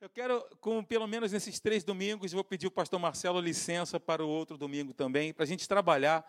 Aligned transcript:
Eu 0.00 0.08
quero, 0.08 0.42
com 0.62 0.82
pelo 0.82 1.06
menos 1.06 1.30
nesses 1.30 1.60
três 1.60 1.84
domingos, 1.84 2.32
vou 2.32 2.42
pedir 2.42 2.64
ao 2.64 2.70
pastor 2.70 2.98
Marcelo 2.98 3.38
licença 3.38 4.00
para 4.00 4.24
o 4.24 4.28
outro 4.30 4.56
domingo 4.56 4.94
também, 4.94 5.30
para 5.30 5.42
a 5.42 5.46
gente 5.46 5.68
trabalhar 5.68 6.26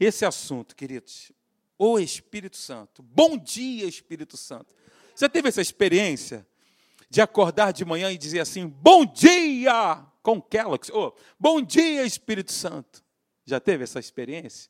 esse 0.00 0.24
assunto, 0.24 0.74
queridos. 0.74 1.30
O 1.78 2.00
Espírito 2.00 2.56
Santo. 2.56 3.00
Bom 3.00 3.38
dia, 3.38 3.86
Espírito 3.86 4.36
Santo. 4.36 4.74
Você 5.14 5.28
teve 5.28 5.48
essa 5.48 5.62
experiência 5.62 6.44
de 7.08 7.20
acordar 7.20 7.72
de 7.72 7.84
manhã 7.84 8.10
e 8.10 8.18
dizer 8.18 8.40
assim: 8.40 8.66
Bom 8.66 9.06
dia! 9.06 10.04
Com 10.20 10.42
Kellogg's. 10.42 10.90
Oh, 10.92 11.12
bom 11.38 11.62
dia, 11.62 12.04
Espírito 12.04 12.50
Santo. 12.50 13.04
Já 13.44 13.60
teve 13.60 13.84
essa 13.84 14.00
experiência? 14.00 14.68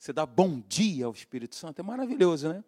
Você 0.00 0.12
dá 0.12 0.26
bom 0.26 0.60
dia 0.66 1.06
ao 1.06 1.12
Espírito 1.12 1.54
Santo. 1.54 1.78
É 1.78 1.82
maravilhoso, 1.84 2.48
né? 2.48 2.64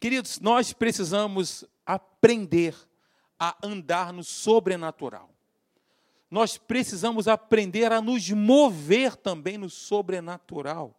Queridos, 0.00 0.40
nós 0.40 0.72
precisamos 0.72 1.62
aprender 1.84 2.74
a 2.74 2.93
andar 3.62 4.12
no 4.12 4.22
sobrenatural. 4.22 5.34
Nós 6.30 6.56
precisamos 6.56 7.28
aprender 7.28 7.92
a 7.92 8.00
nos 8.00 8.30
mover 8.30 9.16
também 9.16 9.58
no 9.58 9.68
sobrenatural. 9.68 10.98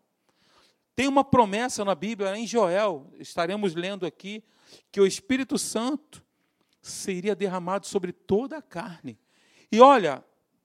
Tem 0.95 1.07
uma 1.07 1.23
promessa 1.23 1.83
na 1.83 1.93
Bíblia, 1.93 2.37
em 2.37 2.47
Joel, 2.47 3.11
estaremos 3.19 3.75
lendo 3.75 4.05
aqui, 4.05 4.43
que 4.91 5.01
o 5.01 5.05
Espírito 5.05 5.57
Santo 5.57 6.23
seria 6.81 7.35
derramado 7.35 7.85
sobre 7.85 8.13
toda 8.13 8.57
a 8.57 8.61
carne. 8.61 9.19
E 9.71 9.79
olha, 9.81 10.23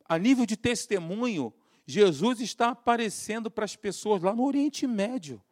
a 0.08 0.18
nível 0.18 0.46
de 0.46 0.56
testemunho, 0.56 1.52
Jesus 1.86 2.40
está 2.40 2.68
aparecendo 2.68 3.50
para 3.50 3.64
as 3.64 3.74
pessoas 3.74 4.22
lá 4.22 4.34
no 4.34 4.44
Oriente 4.44 4.86
Médio. 4.86 5.42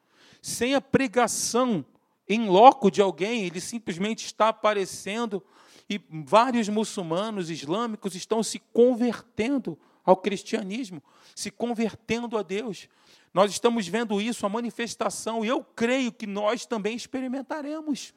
Sem 0.40 0.74
a 0.74 0.80
pregação 0.80 1.84
em 2.28 2.48
loco 2.48 2.90
de 2.90 3.00
alguém, 3.00 3.44
ele 3.44 3.60
simplesmente 3.60 4.26
está 4.26 4.48
aparecendo 4.48 5.42
e 5.88 6.00
vários 6.10 6.68
muçulmanos 6.68 7.50
islâmicos 7.50 8.14
estão 8.14 8.42
se 8.42 8.58
convertendo 8.58 9.78
ao 10.04 10.16
cristianismo, 10.16 11.02
se 11.34 11.50
convertendo 11.50 12.36
a 12.36 12.42
Deus. 12.42 12.88
Nós 13.32 13.50
estamos 13.50 13.86
vendo 13.88 14.20
isso, 14.20 14.44
a 14.44 14.48
manifestação, 14.48 15.44
e 15.44 15.48
eu 15.48 15.62
creio 15.62 16.12
que 16.12 16.26
nós 16.26 16.66
também 16.66 16.96
experimentaremos. 16.96 18.12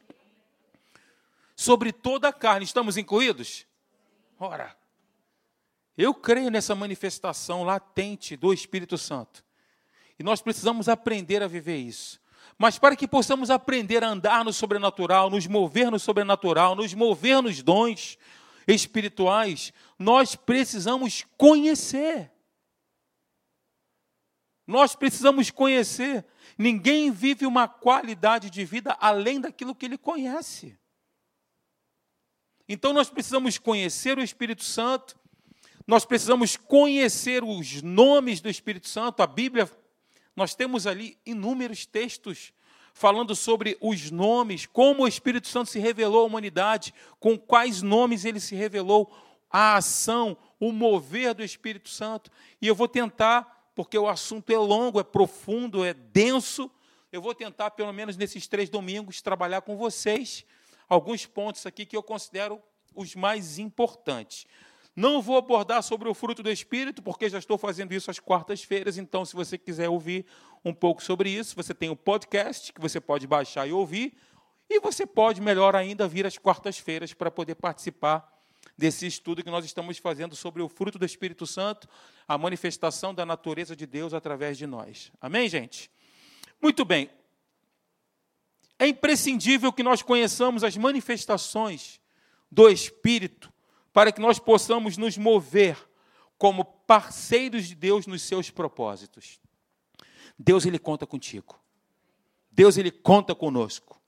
Sobre 1.55 1.91
toda 1.91 2.29
a 2.29 2.33
carne, 2.33 2.65
estamos 2.65 2.97
incluídos? 2.97 3.65
Ora, 4.39 4.75
eu 5.97 6.13
creio 6.13 6.49
nessa 6.49 6.73
manifestação 6.73 7.63
latente 7.63 8.35
do 8.35 8.53
Espírito 8.53 8.97
Santo. 8.97 9.43
E 10.17 10.23
nós 10.23 10.41
precisamos 10.41 10.89
aprender 10.89 11.43
a 11.43 11.47
viver 11.47 11.77
isso. 11.77 12.19
Mas 12.61 12.77
para 12.77 12.95
que 12.95 13.07
possamos 13.07 13.49
aprender 13.49 14.03
a 14.03 14.09
andar 14.09 14.45
no 14.45 14.53
sobrenatural, 14.53 15.31
nos 15.31 15.47
mover 15.47 15.89
no 15.89 15.97
sobrenatural, 15.97 16.75
nos 16.75 16.93
mover 16.93 17.41
nos 17.41 17.63
dons 17.63 18.19
espirituais, 18.67 19.73
nós 19.97 20.35
precisamos 20.35 21.25
conhecer. 21.35 22.31
Nós 24.67 24.95
precisamos 24.95 25.49
conhecer. 25.49 26.23
Ninguém 26.55 27.09
vive 27.09 27.47
uma 27.47 27.67
qualidade 27.67 28.51
de 28.51 28.63
vida 28.63 28.95
além 29.01 29.41
daquilo 29.41 29.73
que 29.73 29.87
ele 29.87 29.97
conhece. 29.97 30.77
Então 32.69 32.93
nós 32.93 33.09
precisamos 33.09 33.57
conhecer 33.57 34.19
o 34.19 34.23
Espírito 34.23 34.63
Santo, 34.63 35.19
nós 35.87 36.05
precisamos 36.05 36.55
conhecer 36.55 37.43
os 37.43 37.81
nomes 37.81 38.39
do 38.39 38.47
Espírito 38.47 38.87
Santo. 38.87 39.23
A 39.23 39.27
Bíblia 39.27 39.67
nós 40.41 40.55
temos 40.55 40.87
ali 40.87 41.19
inúmeros 41.23 41.85
textos 41.85 42.51
falando 42.95 43.35
sobre 43.35 43.77
os 43.79 44.09
nomes, 44.09 44.65
como 44.65 45.03
o 45.03 45.07
Espírito 45.07 45.47
Santo 45.47 45.69
se 45.69 45.77
revelou 45.77 46.23
à 46.23 46.25
humanidade, 46.25 46.95
com 47.19 47.37
quais 47.37 47.83
nomes 47.83 48.25
ele 48.25 48.39
se 48.39 48.55
revelou, 48.55 49.15
a 49.51 49.75
ação, 49.75 50.35
o 50.59 50.71
mover 50.71 51.35
do 51.35 51.43
Espírito 51.43 51.89
Santo. 51.89 52.31
E 52.59 52.65
eu 52.65 52.73
vou 52.73 52.87
tentar, 52.87 53.69
porque 53.75 53.95
o 53.95 54.07
assunto 54.07 54.51
é 54.51 54.57
longo, 54.57 54.99
é 54.99 55.03
profundo, 55.03 55.85
é 55.85 55.93
denso, 55.93 56.71
eu 57.11 57.21
vou 57.21 57.35
tentar, 57.35 57.69
pelo 57.69 57.93
menos 57.93 58.17
nesses 58.17 58.47
três 58.47 58.67
domingos, 58.67 59.21
trabalhar 59.21 59.61
com 59.61 59.77
vocês 59.77 60.43
alguns 60.89 61.23
pontos 61.23 61.67
aqui 61.67 61.85
que 61.85 61.95
eu 61.95 62.01
considero 62.01 62.59
os 62.95 63.13
mais 63.13 63.59
importantes. 63.59 64.47
Não 64.95 65.21
vou 65.21 65.37
abordar 65.37 65.81
sobre 65.81 66.09
o 66.09 66.13
fruto 66.13 66.43
do 66.43 66.51
Espírito, 66.51 67.01
porque 67.01 67.29
já 67.29 67.39
estou 67.39 67.57
fazendo 67.57 67.93
isso 67.93 68.11
às 68.11 68.19
quartas-feiras, 68.19 68.97
então, 68.97 69.23
se 69.23 69.33
você 69.33 69.57
quiser 69.57 69.87
ouvir 69.87 70.25
um 70.65 70.73
pouco 70.73 71.01
sobre 71.01 71.29
isso, 71.29 71.55
você 71.55 71.73
tem 71.73 71.89
o 71.89 71.93
um 71.93 71.95
podcast 71.95 72.73
que 72.73 72.81
você 72.81 72.99
pode 72.99 73.25
baixar 73.25 73.67
e 73.67 73.71
ouvir, 73.71 74.17
e 74.69 74.79
você 74.79 75.05
pode, 75.05 75.41
melhor 75.41 75.75
ainda, 75.75 76.07
vir 76.07 76.25
às 76.25 76.37
quartas-feiras 76.37 77.13
para 77.13 77.31
poder 77.31 77.55
participar 77.55 78.29
desse 78.77 79.07
estudo 79.07 79.43
que 79.43 79.49
nós 79.49 79.63
estamos 79.65 79.97
fazendo 79.97 80.35
sobre 80.35 80.61
o 80.61 80.67
fruto 80.67 80.99
do 80.99 81.05
Espírito 81.05 81.47
Santo, 81.47 81.87
a 82.27 82.37
manifestação 82.37 83.13
da 83.13 83.25
natureza 83.25 83.75
de 83.75 83.85
Deus 83.85 84.13
através 84.13 84.57
de 84.57 84.67
nós. 84.67 85.11
Amém, 85.21 85.47
gente? 85.47 85.89
Muito 86.61 86.83
bem. 86.83 87.09
É 88.77 88.87
imprescindível 88.87 89.71
que 89.71 89.83
nós 89.83 90.01
conheçamos 90.01 90.63
as 90.63 90.75
manifestações 90.75 91.99
do 92.51 92.69
Espírito 92.69 93.50
para 93.93 94.11
que 94.11 94.21
nós 94.21 94.39
possamos 94.39 94.97
nos 94.97 95.17
mover 95.17 95.77
como 96.37 96.65
parceiros 96.65 97.67
de 97.67 97.75
Deus 97.75 98.07
nos 98.07 98.21
seus 98.21 98.49
propósitos. 98.49 99.39
Deus 100.37 100.65
ele 100.65 100.79
conta 100.79 101.05
contigo. 101.05 101.59
Deus 102.51 102.77
ele 102.77 102.91
conta 102.91 103.35
conosco 103.35 104.01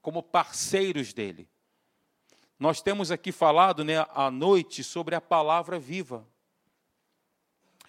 como 0.00 0.22
parceiros 0.22 1.12
dele. 1.12 1.48
Nós 2.58 2.80
temos 2.80 3.10
aqui 3.10 3.30
falado, 3.30 3.84
né, 3.84 4.04
à 4.10 4.30
noite 4.30 4.82
sobre 4.82 5.14
a 5.14 5.20
palavra 5.20 5.78
viva. 5.78 6.26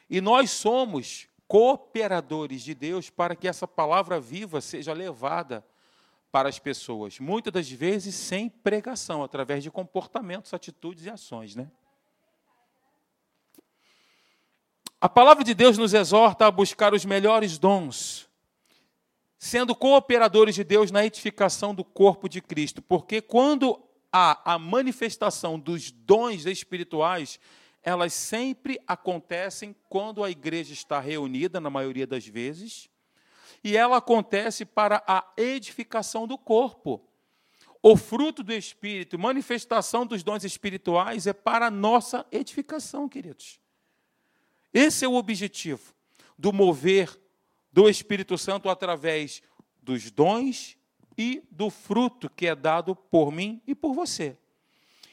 E 0.09 0.21
nós 0.21 0.51
somos 0.51 1.27
cooperadores 1.47 2.61
de 2.61 2.75
Deus 2.75 3.09
para 3.09 3.35
que 3.35 3.47
essa 3.47 3.67
palavra 3.67 4.19
viva 4.19 4.61
seja 4.61 4.93
levada 4.93 5.65
para 6.31 6.47
as 6.47 6.59
pessoas, 6.59 7.19
muitas 7.19 7.51
das 7.51 7.69
vezes 7.69 8.13
sem 8.13 8.49
pregação, 8.49 9.23
através 9.23 9.63
de 9.63 9.71
comportamentos, 9.71 10.53
atitudes 10.53 11.05
e 11.05 11.09
ações, 11.09 11.55
né? 11.55 11.69
A 15.01 15.07
palavra 15.07 15.43
de 15.43 15.53
Deus 15.53 15.77
nos 15.77 15.93
exorta 15.93 16.45
a 16.45 16.51
buscar 16.51 16.93
os 16.93 17.05
melhores 17.05 17.57
dons, 17.57 18.29
sendo 19.37 19.73
cooperadores 19.73 20.55
de 20.55 20.63
Deus 20.63 20.91
na 20.91 21.05
edificação 21.05 21.73
do 21.73 21.85
corpo 21.85 22.27
de 22.27 22.41
Cristo, 22.41 22.81
porque 22.81 23.21
quando 23.21 23.81
há 24.11 24.53
a 24.53 24.59
manifestação 24.59 25.57
dos 25.57 25.89
dons 25.89 26.45
espirituais, 26.45 27.39
elas 27.81 28.13
sempre 28.13 28.77
acontecem 28.85 29.73
quando 29.87 30.23
a 30.23 30.29
igreja 30.29 30.73
está 30.73 30.99
reunida, 30.99 31.61
na 31.61 31.69
maioria 31.69 32.05
das 32.05 32.27
vezes, 32.27 32.89
e 33.63 33.75
ela 33.75 33.97
acontece 33.97 34.65
para 34.65 35.03
a 35.07 35.25
edificação 35.37 36.27
do 36.27 36.37
corpo. 36.37 37.01
O 37.81 37.95
fruto 37.95 38.43
do 38.43 38.53
Espírito, 38.53 39.17
manifestação 39.17 40.05
dos 40.05 40.21
dons 40.21 40.43
espirituais, 40.43 41.27
é 41.27 41.33
para 41.33 41.67
a 41.67 41.71
nossa 41.71 42.25
edificação, 42.31 43.07
queridos. 43.07 43.59
Esse 44.73 45.05
é 45.05 45.07
o 45.07 45.15
objetivo 45.15 45.93
do 46.37 46.51
mover 46.51 47.09
do 47.71 47.89
Espírito 47.89 48.37
Santo 48.37 48.69
através 48.69 49.41
dos 49.81 50.11
dons 50.11 50.77
e 51.17 51.43
do 51.51 51.69
fruto 51.69 52.29
que 52.29 52.47
é 52.47 52.55
dado 52.55 52.95
por 52.95 53.31
mim 53.31 53.61
e 53.65 53.73
por 53.73 53.93
você. 53.93 54.37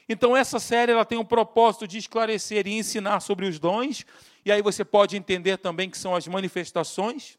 Então 0.09 0.35
essa 0.37 0.59
série 0.59 0.91
ela 0.91 1.03
tem 1.03 1.17
o 1.17 1.25
propósito 1.25 1.87
de 1.87 1.97
esclarecer 1.97 2.65
e 2.67 2.77
ensinar 2.77 3.19
sobre 3.19 3.45
os 3.45 3.59
dons, 3.59 4.05
e 4.45 4.51
aí 4.51 4.61
você 4.61 4.85
pode 4.85 5.17
entender 5.17 5.57
também 5.57 5.89
que 5.89 5.97
são 5.97 6.15
as 6.15 6.27
manifestações 6.27 7.37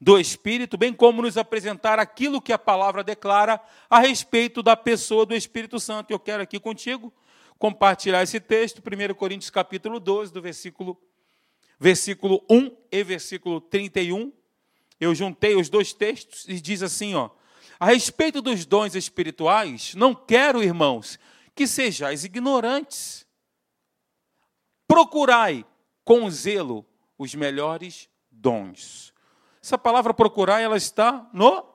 do 0.00 0.18
Espírito, 0.18 0.76
bem 0.76 0.92
como 0.92 1.22
nos 1.22 1.36
apresentar 1.36 1.98
aquilo 1.98 2.40
que 2.40 2.52
a 2.52 2.58
palavra 2.58 3.02
declara 3.02 3.60
a 3.88 3.98
respeito 3.98 4.62
da 4.62 4.76
pessoa 4.76 5.24
do 5.24 5.34
Espírito 5.34 5.80
Santo. 5.80 6.10
Eu 6.10 6.18
quero 6.18 6.42
aqui 6.42 6.60
contigo 6.60 7.12
compartilhar 7.58 8.22
esse 8.22 8.38
texto, 8.38 8.80
1 8.80 9.14
Coríntios 9.14 9.50
capítulo 9.50 9.98
12, 9.98 10.32
do 10.32 10.42
versículo, 10.42 11.00
versículo 11.78 12.44
1 12.50 12.76
e 12.92 13.02
versículo 13.02 13.60
31. 13.60 14.32
Eu 15.00 15.14
juntei 15.14 15.56
os 15.56 15.68
dois 15.68 15.92
textos 15.92 16.46
e 16.48 16.60
diz 16.60 16.82
assim, 16.82 17.14
ó: 17.14 17.30
A 17.80 17.86
respeito 17.86 18.42
dos 18.42 18.66
dons 18.66 18.94
espirituais, 18.94 19.94
não 19.94 20.14
quero, 20.14 20.62
irmãos, 20.62 21.18
que 21.54 21.66
sejais 21.66 22.24
ignorantes. 22.24 23.26
Procurai 24.86 25.64
com 26.04 26.30
zelo 26.30 26.86
os 27.18 27.34
melhores 27.34 28.08
dons 28.30 29.15
essa 29.66 29.76
palavra 29.76 30.14
procurar, 30.14 30.60
ela 30.60 30.76
está 30.76 31.28
no 31.32 31.66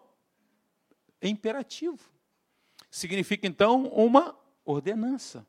imperativo. 1.22 2.00
Significa, 2.90 3.46
então, 3.46 3.84
uma 3.88 4.34
ordenança. 4.64 5.46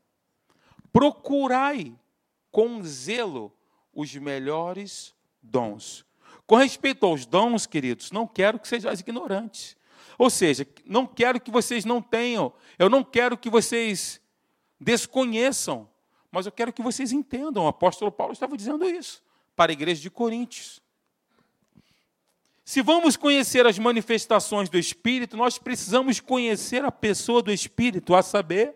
Procurai 0.92 1.96
com 2.50 2.82
zelo 2.82 3.56
os 3.94 4.12
melhores 4.16 5.14
dons. 5.40 6.04
Com 6.44 6.56
respeito 6.56 7.06
aos 7.06 7.24
dons, 7.24 7.64
queridos, 7.64 8.10
não 8.10 8.26
quero 8.26 8.58
que 8.58 8.66
sejais 8.66 8.98
ignorantes. 8.98 9.76
Ou 10.18 10.28
seja, 10.28 10.66
não 10.84 11.06
quero 11.06 11.40
que 11.40 11.50
vocês 11.50 11.84
não 11.84 12.02
tenham, 12.02 12.52
eu 12.76 12.90
não 12.90 13.04
quero 13.04 13.38
que 13.38 13.48
vocês 13.48 14.20
desconheçam. 14.80 15.88
Mas 16.28 16.46
eu 16.46 16.50
quero 16.50 16.72
que 16.72 16.82
vocês 16.82 17.12
entendam, 17.12 17.66
o 17.66 17.68
apóstolo 17.68 18.10
Paulo 18.10 18.32
estava 18.32 18.56
dizendo 18.56 18.84
isso 18.84 19.22
para 19.54 19.70
a 19.70 19.74
igreja 19.74 20.02
de 20.02 20.10
Coríntios. 20.10 20.81
Se 22.64 22.80
vamos 22.80 23.16
conhecer 23.16 23.66
as 23.66 23.78
manifestações 23.78 24.68
do 24.68 24.78
Espírito, 24.78 25.36
nós 25.36 25.58
precisamos 25.58 26.20
conhecer 26.20 26.84
a 26.84 26.92
pessoa 26.92 27.42
do 27.42 27.52
Espírito, 27.52 28.14
a 28.14 28.22
saber, 28.22 28.74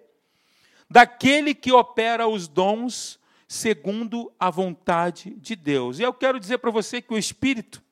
daquele 0.91 1.55
que 1.55 1.73
opera 1.73 2.27
os 2.27 2.49
dons 2.49 3.19
segundo 3.47 4.33
a 4.41 4.51
vontade 4.51 5.31
de 5.37 5.55
Deus. 5.55 5.99
E 5.99 6.03
eu 6.03 6.13
quero 6.13 6.41
dizer 6.41 6.59
para 6.59 6.71
você 6.71 7.01
que 7.01 7.15
o 7.15 7.19
Espírito 7.19 7.83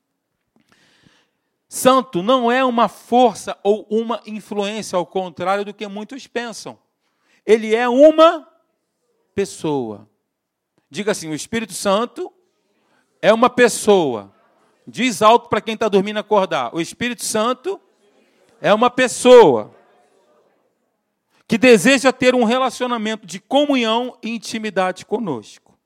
Santo 1.69 2.23
não 2.23 2.51
é 2.51 2.65
uma 2.65 2.89
força 2.89 3.57
ou 3.63 3.87
uma 3.89 4.21
influência, 4.27 4.97
ao 4.97 5.07
contrário 5.07 5.65
do 5.65 5.75
que 5.75 5.87
muitos 5.87 6.27
pensam. 6.27 6.79
Ele 7.47 7.75
é 7.75 7.89
uma 7.89 8.49
pessoa. 9.35 10.09
Diga 10.91 11.13
assim: 11.13 11.29
o 11.29 11.35
Espírito 11.35 11.73
Santo 11.73 12.33
é 13.21 13.33
uma 13.33 13.51
pessoa. 13.51 14.34
Diz 14.87 15.23
alto 15.23 15.49
para 15.49 15.61
quem 15.61 15.75
está 15.75 15.89
dormindo 15.89 16.19
acordar: 16.19 16.75
o 16.75 16.81
Espírito 16.81 17.25
Santo 17.25 17.81
é 18.61 18.73
uma 18.73 18.91
pessoa 18.91 19.75
que 21.47 21.59
deseja 21.59 22.13
ter 22.13 22.35
um 22.35 22.45
relacionamento 22.45 23.27
de 23.27 23.39
comunhão 23.39 24.19
e 24.23 24.31
intimidade 24.31 25.05
conosco. 25.05 25.79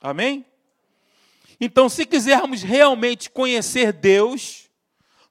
Amém? 0.00 0.44
Então, 1.60 1.88
se 1.88 2.06
quisermos 2.06 2.62
realmente 2.62 3.28
conhecer 3.28 3.92
Deus, 3.92 4.70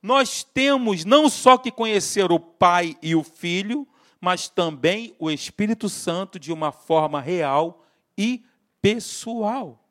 nós 0.01 0.43
temos 0.43 1.03
não 1.03 1.27
só 1.27 1.57
que 1.57 1.71
conhecer 1.71 2.31
o 2.31 2.39
Pai 2.39 2.95
e 3.01 3.15
o 3.15 3.23
Filho, 3.23 3.87
mas 4.21 4.47
também 4.47 5.15
o 5.17 5.31
Espírito 5.31 5.89
Santo 5.89 6.37
de 6.37 6.51
uma 6.53 6.71
forma 6.71 7.19
real 7.19 7.83
e 8.17 8.43
pessoal. 8.81 9.88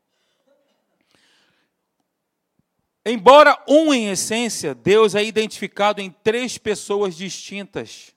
Embora 3.11 3.59
um 3.67 3.95
em 3.95 4.11
essência, 4.11 4.75
Deus 4.75 5.15
é 5.15 5.25
identificado 5.25 5.99
em 5.99 6.11
três 6.11 6.59
pessoas 6.59 7.17
distintas 7.17 8.15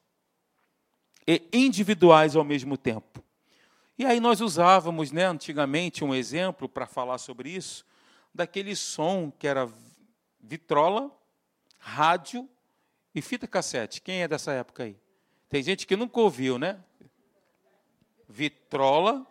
e 1.26 1.42
individuais 1.54 2.36
ao 2.36 2.44
mesmo 2.44 2.76
tempo. 2.76 3.24
E 3.98 4.04
aí 4.04 4.20
nós 4.20 4.42
usávamos, 4.42 5.10
né, 5.14 5.24
antigamente, 5.24 6.04
um 6.04 6.14
exemplo 6.14 6.68
para 6.68 6.86
falar 6.86 7.20
sobre 7.20 7.50
isso, 7.50 7.86
daquele 8.34 8.76
som 8.76 9.32
que 9.32 9.48
era 9.48 9.72
vitrola, 10.42 11.10
rádio 11.78 12.50
e 13.16 13.22
fita 13.22 13.48
cassete. 13.48 14.02
Quem 14.02 14.24
é 14.24 14.28
dessa 14.28 14.52
época 14.52 14.84
aí? 14.84 14.98
Tem 15.48 15.64
gente 15.64 15.88
que 15.88 15.96
nunca 15.96 16.20
ouviu, 16.20 16.60
né? 16.60 16.78
Vitrola, 18.28 19.26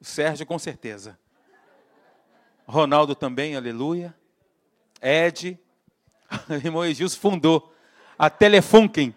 Sérgio 0.00 0.46
com 0.46 0.60
certeza. 0.60 1.18
Ronaldo 2.68 3.16
também, 3.16 3.56
aleluia. 3.56 4.14
Ed, 5.00 5.58
o 6.48 6.54
irmão 6.54 6.84
Egilson 6.84 7.18
fundou 7.18 7.74
a 8.18 8.28
Telefunken. 8.28 9.14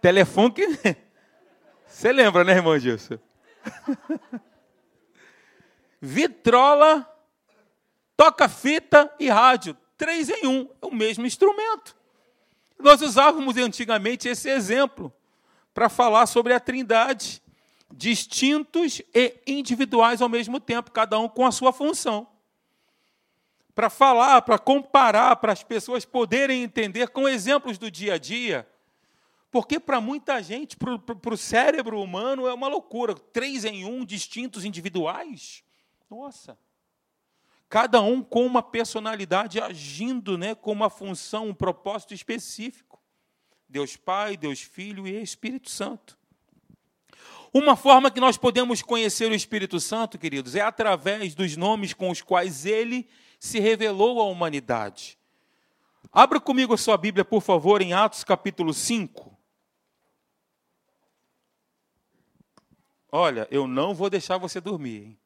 Telefunken, 0.00 0.78
você 1.86 2.12
lembra, 2.12 2.44
né, 2.44 2.52
irmão 2.52 2.74
Egilson? 2.74 3.18
Vitrola, 6.00 7.10
toca-fita 8.16 9.12
e 9.18 9.28
rádio. 9.28 9.76
Três 9.96 10.28
em 10.28 10.46
um, 10.46 10.68
é 10.82 10.86
o 10.86 10.94
mesmo 10.94 11.26
instrumento. 11.26 11.96
Nós 12.78 13.00
usávamos 13.00 13.56
antigamente 13.56 14.28
esse 14.28 14.48
exemplo 14.50 15.12
para 15.72 15.88
falar 15.88 16.26
sobre 16.26 16.52
a 16.52 16.60
trindade, 16.60 17.42
distintos 17.90 19.00
e 19.14 19.34
individuais 19.46 20.20
ao 20.20 20.28
mesmo 20.28 20.60
tempo, 20.60 20.90
cada 20.90 21.18
um 21.18 21.28
com 21.28 21.46
a 21.46 21.52
sua 21.52 21.72
função. 21.72 22.26
Para 23.76 23.88
falar, 23.88 24.42
para 24.42 24.58
comparar, 24.58 25.36
para 25.36 25.52
as 25.52 25.62
pessoas 25.62 26.04
poderem 26.04 26.64
entender 26.64 27.10
com 27.10 27.28
exemplos 27.28 27.78
do 27.78 27.88
dia 27.88 28.14
a 28.14 28.18
dia. 28.18 28.68
Porque 29.52 29.78
para 29.78 30.00
muita 30.00 30.42
gente, 30.42 30.76
para 30.76 31.32
o 31.32 31.36
cérebro 31.36 32.02
humano, 32.02 32.48
é 32.48 32.52
uma 32.52 32.66
loucura. 32.66 33.14
Três 33.14 33.64
em 33.64 33.84
um, 33.84 34.04
distintos, 34.04 34.64
individuais. 34.64 35.62
Nossa! 36.10 36.58
cada 37.68 38.00
um 38.00 38.22
com 38.22 38.46
uma 38.46 38.62
personalidade 38.62 39.60
agindo 39.60 40.38
né, 40.38 40.54
com 40.54 40.72
uma 40.72 40.88
função, 40.88 41.48
um 41.48 41.54
propósito 41.54 42.14
específico. 42.14 43.02
Deus 43.68 43.96
Pai, 43.96 44.36
Deus 44.36 44.60
Filho 44.60 45.06
e 45.06 45.20
Espírito 45.20 45.70
Santo. 45.70 46.16
Uma 47.52 47.74
forma 47.74 48.10
que 48.10 48.20
nós 48.20 48.36
podemos 48.36 48.82
conhecer 48.82 49.30
o 49.30 49.34
Espírito 49.34 49.80
Santo, 49.80 50.18
queridos, 50.18 50.54
é 50.54 50.60
através 50.60 51.34
dos 51.34 51.56
nomes 51.56 51.92
com 51.92 52.10
os 52.10 52.22
quais 52.22 52.66
ele 52.66 53.08
se 53.38 53.60
revelou 53.60 54.20
à 54.20 54.24
humanidade. 54.24 55.18
Abra 56.12 56.40
comigo 56.40 56.74
a 56.74 56.78
sua 56.78 56.96
Bíblia, 56.96 57.24
por 57.24 57.42
favor, 57.42 57.82
em 57.82 57.92
Atos 57.92 58.24
capítulo 58.24 58.72
5. 58.72 59.36
Olha, 63.10 63.46
eu 63.50 63.66
não 63.66 63.94
vou 63.94 64.10
deixar 64.10 64.38
você 64.38 64.60
dormir. 64.60 65.04
Hein? 65.04 65.18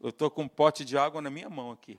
Eu 0.00 0.10
estou 0.10 0.30
com 0.30 0.42
um 0.42 0.48
pote 0.48 0.84
de 0.84 0.98
água 0.98 1.22
na 1.22 1.30
minha 1.30 1.48
mão 1.48 1.70
aqui. 1.70 1.98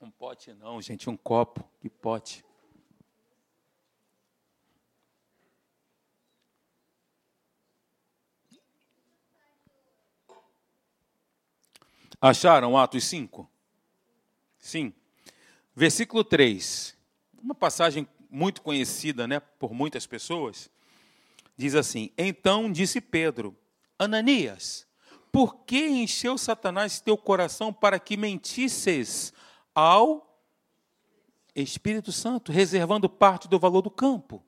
Um 0.00 0.10
pote 0.10 0.52
não, 0.54 0.82
gente, 0.82 1.08
um 1.08 1.16
copo. 1.16 1.62
Que 1.80 1.88
pote. 1.88 2.44
Acharam 12.24 12.78
Atos 12.78 13.02
5? 13.06 13.50
Sim. 14.56 14.94
Versículo 15.74 16.22
3. 16.22 16.96
Uma 17.42 17.52
passagem 17.52 18.06
muito 18.30 18.62
conhecida 18.62 19.26
né, 19.26 19.40
por 19.40 19.74
muitas 19.74 20.06
pessoas 20.06 20.70
diz 21.56 21.74
assim: 21.74 22.12
Então 22.16 22.70
disse 22.70 23.00
Pedro, 23.00 23.56
Ananias, 23.98 24.86
por 25.32 25.64
que 25.64 25.88
encheu 25.88 26.38
Satanás 26.38 27.00
teu 27.00 27.16
coração 27.16 27.72
para 27.72 27.98
que 27.98 28.16
mentisses 28.16 29.32
ao 29.74 30.40
Espírito 31.56 32.12
Santo, 32.12 32.52
reservando 32.52 33.08
parte 33.08 33.48
do 33.48 33.58
valor 33.58 33.82
do 33.82 33.90
campo? 33.90 34.44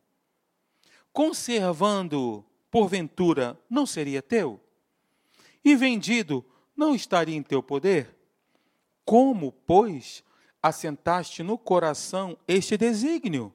Conservando, 1.12 2.44
porventura, 2.70 3.58
não 3.68 3.84
seria 3.84 4.22
teu? 4.22 4.60
E 5.64 5.74
vendido, 5.74 6.44
não 6.76 6.94
estaria 6.94 7.36
em 7.36 7.42
teu 7.42 7.62
poder? 7.62 8.16
Como, 9.04 9.52
pois, 9.52 10.24
assentaste 10.62 11.42
no 11.42 11.58
coração 11.58 12.36
este 12.48 12.76
desígnio? 12.76 13.54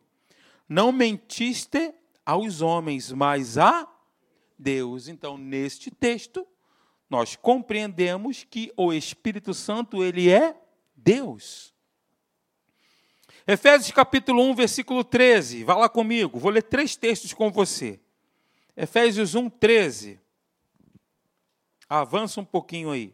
Não 0.68 0.92
mentiste 0.92 1.94
aos 2.26 2.62
homens, 2.62 3.12
mas 3.12 3.58
a 3.58 3.88
Deus. 4.58 5.08
Então, 5.08 5.38
neste 5.38 5.90
texto, 5.90 6.48
nós 7.10 7.36
compreendemos 7.36 8.46
que 8.48 8.72
o 8.78 8.94
Espírito 8.94 9.54
Santo, 9.54 10.04
ele 10.04 10.30
é 10.30 10.56
Deus. 10.96 11.74
Efésios 13.48 13.92
capítulo 13.92 14.44
1, 14.52 14.54
versículo 14.54 15.04
13. 15.04 15.64
Vá 15.64 15.76
lá 15.76 15.90
comigo, 15.90 16.38
vou 16.38 16.52
ler 16.52 16.62
três 16.62 16.96
textos 16.96 17.34
com 17.34 17.52
você. 17.52 18.00
Efésios 18.78 19.34
1, 19.34 19.50
13. 19.50 20.20
Avança 21.90 22.40
um 22.40 22.46
pouquinho 22.46 22.92
aí. 22.92 23.12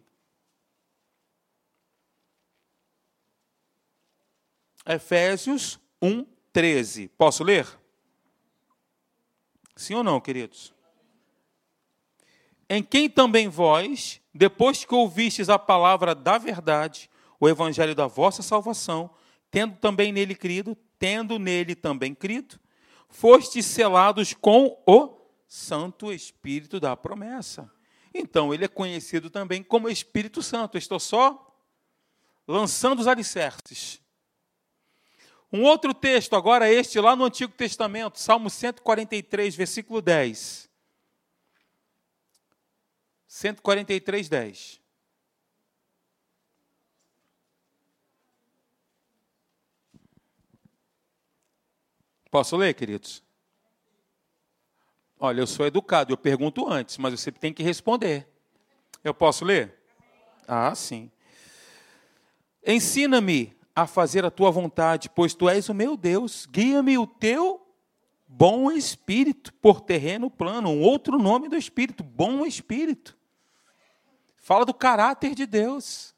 Efésios 4.86 5.79
1, 6.01 6.25
13. 6.51 7.08
Posso 7.08 7.44
ler? 7.44 7.65
Sim 9.75 9.96
ou 9.96 10.03
não, 10.03 10.20
queridos? 10.20 10.74
Em 12.70 12.84
quem 12.84 13.10
também 13.10 13.48
vós, 13.48 14.22
depois 14.34 14.84
que 14.84 14.94
ouvistes 14.94 15.50
a 15.50 15.58
palavra 15.58 16.13
da 16.13 16.38
verdade, 16.38 17.10
o 17.39 17.48
evangelho 17.48 17.96
da 17.96 18.08
vossa 18.08 18.41
salvação, 18.41 19.10
tendo 19.50 19.77
também 19.77 20.12
nele 20.12 20.36
crido, 20.36 20.75
tendo 21.00 21.39
nele 21.39 21.75
também 21.75 22.13
crido, 22.13 22.60
fostes 23.08 23.65
selados 23.65 24.34
com 24.34 24.82
o 24.86 25.15
Santo 25.48 26.12
Espírito 26.12 26.79
da 26.79 26.98
promessa. 26.98 27.72
Então, 28.17 28.53
ele 28.53 28.63
é 28.63 28.69
conhecido 28.69 29.29
também 29.29 29.62
como 29.62 29.89
Espírito 29.89 30.41
Santo. 30.41 30.77
estou 30.77 31.01
só 31.01 31.53
lançando 32.48 33.01
os 33.01 33.07
alicerces. 33.07 34.00
Um 35.51 35.63
outro 35.63 35.93
texto, 35.93 36.34
agora 36.34 36.72
este, 36.72 36.98
lá 36.98 37.13
no 37.13 37.25
Antigo 37.25 37.51
Testamento, 37.51 38.17
Salmo 38.17 38.50
143, 38.50 39.53
versículo 39.53 40.01
10. 40.01 40.69
143, 43.27 44.29
10. 44.29 44.81
Posso 52.31 52.55
ler, 52.55 52.74
queridos? 52.74 53.25
Olha, 55.25 55.41
eu 55.41 55.48
sou 55.48 55.65
educado, 55.65 56.13
eu 56.13 56.17
pergunto 56.17 56.72
antes, 56.72 57.00
mas 57.00 57.20
você 57.20 57.32
tem 57.32 57.51
que 57.51 57.63
responder. 57.63 58.27
Eu 59.03 59.12
posso 59.12 59.44
ler? 59.44 59.74
Ah, 60.48 60.75
sim. 60.75 61.10
Ensina-me 62.63 63.51
a 63.75 63.88
fazer 63.88 64.24
a 64.24 64.29
tua 64.29 64.51
vontade, 64.51 65.10
pois 65.10 65.34
tu 65.34 65.50
és 65.50 65.67
o 65.67 65.74
meu 65.74 65.98
Deus. 65.98 66.46
Guia-me 66.46 67.00
o 67.00 67.08
teu 67.08 67.67
bom 68.27 68.72
espírito 68.72 69.51
por 69.55 69.82
terreno 69.82 70.29
plano, 70.29 70.70
um 70.70 70.82
outro 70.84 71.17
nome 71.17 71.50
do 71.50 71.55
espírito, 71.55 72.03
bom 72.03 72.46
espírito. 72.46 73.17
Fala 74.38 74.63
do 74.63 74.75
caráter 74.75 75.34
de 75.34 75.48
Deus. 75.48 76.13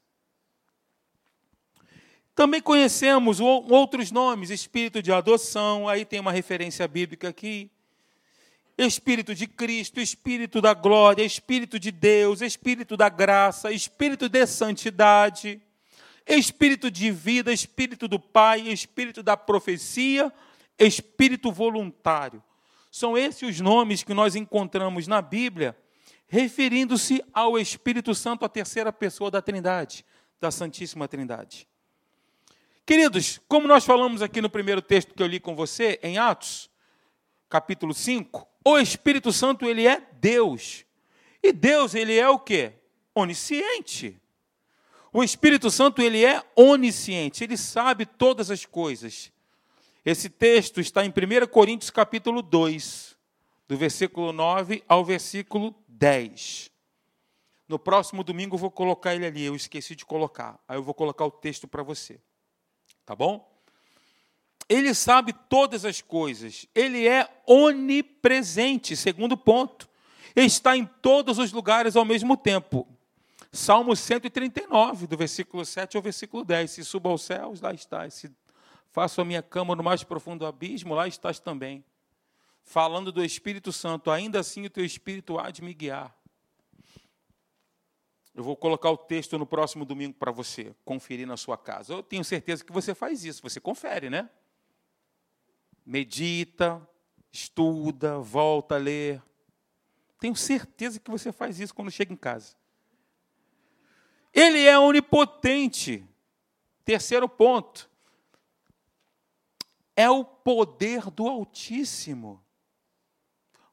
Também 2.34 2.60
conhecemos 2.60 3.40
outros 3.40 4.10
nomes, 4.10 4.50
espírito 4.50 5.00
de 5.00 5.10
adoção, 5.10 5.88
aí 5.88 6.04
tem 6.04 6.20
uma 6.20 6.30
referência 6.30 6.86
bíblica 6.86 7.30
aqui. 7.30 7.70
Espírito 8.78 9.34
de 9.34 9.48
Cristo, 9.48 10.00
Espírito 10.00 10.60
da 10.60 10.72
glória, 10.72 11.24
Espírito 11.24 11.80
de 11.80 11.90
Deus, 11.90 12.40
Espírito 12.40 12.96
da 12.96 13.08
graça, 13.08 13.72
Espírito 13.72 14.28
de 14.28 14.46
santidade, 14.46 15.60
Espírito 16.24 16.88
de 16.88 17.10
vida, 17.10 17.52
Espírito 17.52 18.06
do 18.06 18.20
Pai, 18.20 18.60
Espírito 18.68 19.20
da 19.20 19.36
profecia, 19.36 20.32
Espírito 20.78 21.50
voluntário. 21.50 22.40
São 22.88 23.18
esses 23.18 23.42
os 23.42 23.60
nomes 23.60 24.04
que 24.04 24.14
nós 24.14 24.36
encontramos 24.36 25.08
na 25.08 25.20
Bíblia, 25.20 25.76
referindo-se 26.28 27.20
ao 27.32 27.58
Espírito 27.58 28.14
Santo, 28.14 28.44
a 28.44 28.48
terceira 28.48 28.92
pessoa 28.92 29.28
da 29.28 29.42
Trindade, 29.42 30.04
da 30.40 30.52
Santíssima 30.52 31.08
Trindade. 31.08 31.66
Queridos, 32.86 33.40
como 33.48 33.66
nós 33.66 33.84
falamos 33.84 34.22
aqui 34.22 34.40
no 34.40 34.48
primeiro 34.48 34.80
texto 34.80 35.14
que 35.14 35.22
eu 35.22 35.26
li 35.26 35.40
com 35.40 35.56
você, 35.56 35.98
em 36.00 36.16
Atos, 36.16 36.70
capítulo 37.48 37.92
5, 37.92 38.46
o 38.72 38.78
Espírito 38.78 39.32
Santo, 39.32 39.66
ele 39.66 39.86
é 39.86 40.00
Deus. 40.20 40.84
E 41.42 41.52
Deus, 41.52 41.94
ele 41.94 42.16
é 42.16 42.28
o 42.28 42.38
quê? 42.38 42.72
Onisciente. 43.14 44.20
O 45.12 45.22
Espírito 45.24 45.70
Santo, 45.70 46.02
ele 46.02 46.24
é 46.24 46.42
onisciente, 46.54 47.42
ele 47.42 47.56
sabe 47.56 48.04
todas 48.04 48.50
as 48.50 48.64
coisas. 48.66 49.32
Esse 50.04 50.28
texto 50.28 50.80
está 50.80 51.04
em 51.04 51.10
1 51.10 51.46
Coríntios 51.48 51.90
capítulo 51.90 52.42
2, 52.42 53.16
do 53.66 53.76
versículo 53.76 54.32
9 54.32 54.82
ao 54.88 55.04
versículo 55.04 55.74
10. 55.88 56.70
No 57.68 57.78
próximo 57.78 58.24
domingo 58.24 58.54
eu 58.54 58.58
vou 58.58 58.70
colocar 58.70 59.14
ele 59.14 59.26
ali, 59.26 59.44
eu 59.44 59.54
esqueci 59.54 59.94
de 59.94 60.06
colocar. 60.06 60.58
Aí 60.66 60.78
eu 60.78 60.82
vou 60.82 60.94
colocar 60.94 61.24
o 61.24 61.30
texto 61.30 61.68
para 61.68 61.82
você. 61.82 62.20
Tá 63.04 63.14
bom? 63.14 63.46
Ele 64.68 64.92
sabe 64.92 65.32
todas 65.32 65.84
as 65.84 66.02
coisas. 66.02 66.66
Ele 66.74 67.08
é 67.08 67.28
onipresente, 67.46 68.94
segundo 68.96 69.36
ponto. 69.36 69.88
Está 70.36 70.76
em 70.76 70.84
todos 70.84 71.38
os 71.38 71.52
lugares 71.52 71.96
ao 71.96 72.04
mesmo 72.04 72.36
tempo. 72.36 72.86
Salmo 73.50 73.96
139, 73.96 75.06
do 75.06 75.16
versículo 75.16 75.64
7 75.64 75.96
ao 75.96 76.02
versículo 76.02 76.44
10. 76.44 76.70
Se 76.70 76.84
suba 76.84 77.08
aos 77.08 77.22
céus, 77.22 77.60
lá 77.60 77.72
estás. 77.72 78.14
Se 78.14 78.30
faço 78.90 79.20
a 79.20 79.24
minha 79.24 79.42
cama 79.42 79.74
no 79.74 79.82
mais 79.82 80.04
profundo 80.04 80.44
abismo, 80.44 80.94
lá 80.94 81.08
estás 81.08 81.40
também. 81.40 81.82
Falando 82.62 83.10
do 83.10 83.24
Espírito 83.24 83.72
Santo, 83.72 84.10
ainda 84.10 84.40
assim 84.40 84.66
o 84.66 84.70
teu 84.70 84.84
Espírito 84.84 85.38
há 85.38 85.50
de 85.50 85.62
me 85.62 85.72
guiar. 85.72 86.14
Eu 88.34 88.44
vou 88.44 88.54
colocar 88.54 88.90
o 88.90 88.96
texto 88.96 89.38
no 89.38 89.46
próximo 89.46 89.84
domingo 89.84 90.14
para 90.14 90.30
você 90.30 90.74
conferir 90.84 91.26
na 91.26 91.36
sua 91.36 91.56
casa. 91.56 91.94
Eu 91.94 92.02
tenho 92.02 92.22
certeza 92.22 92.62
que 92.64 92.72
você 92.72 92.94
faz 92.94 93.24
isso, 93.24 93.42
você 93.42 93.58
confere, 93.58 94.10
né? 94.10 94.28
Medita, 95.88 96.86
estuda, 97.32 98.18
volta 98.18 98.74
a 98.74 98.78
ler. 98.78 99.22
Tenho 100.20 100.36
certeza 100.36 101.00
que 101.00 101.10
você 101.10 101.32
faz 101.32 101.58
isso 101.58 101.74
quando 101.74 101.90
chega 101.90 102.12
em 102.12 102.16
casa. 102.16 102.54
Ele 104.34 104.62
é 104.64 104.78
onipotente. 104.78 106.04
Terceiro 106.84 107.26
ponto. 107.26 107.88
É 109.96 110.10
o 110.10 110.22
poder 110.24 111.10
do 111.10 111.26
Altíssimo. 111.26 112.44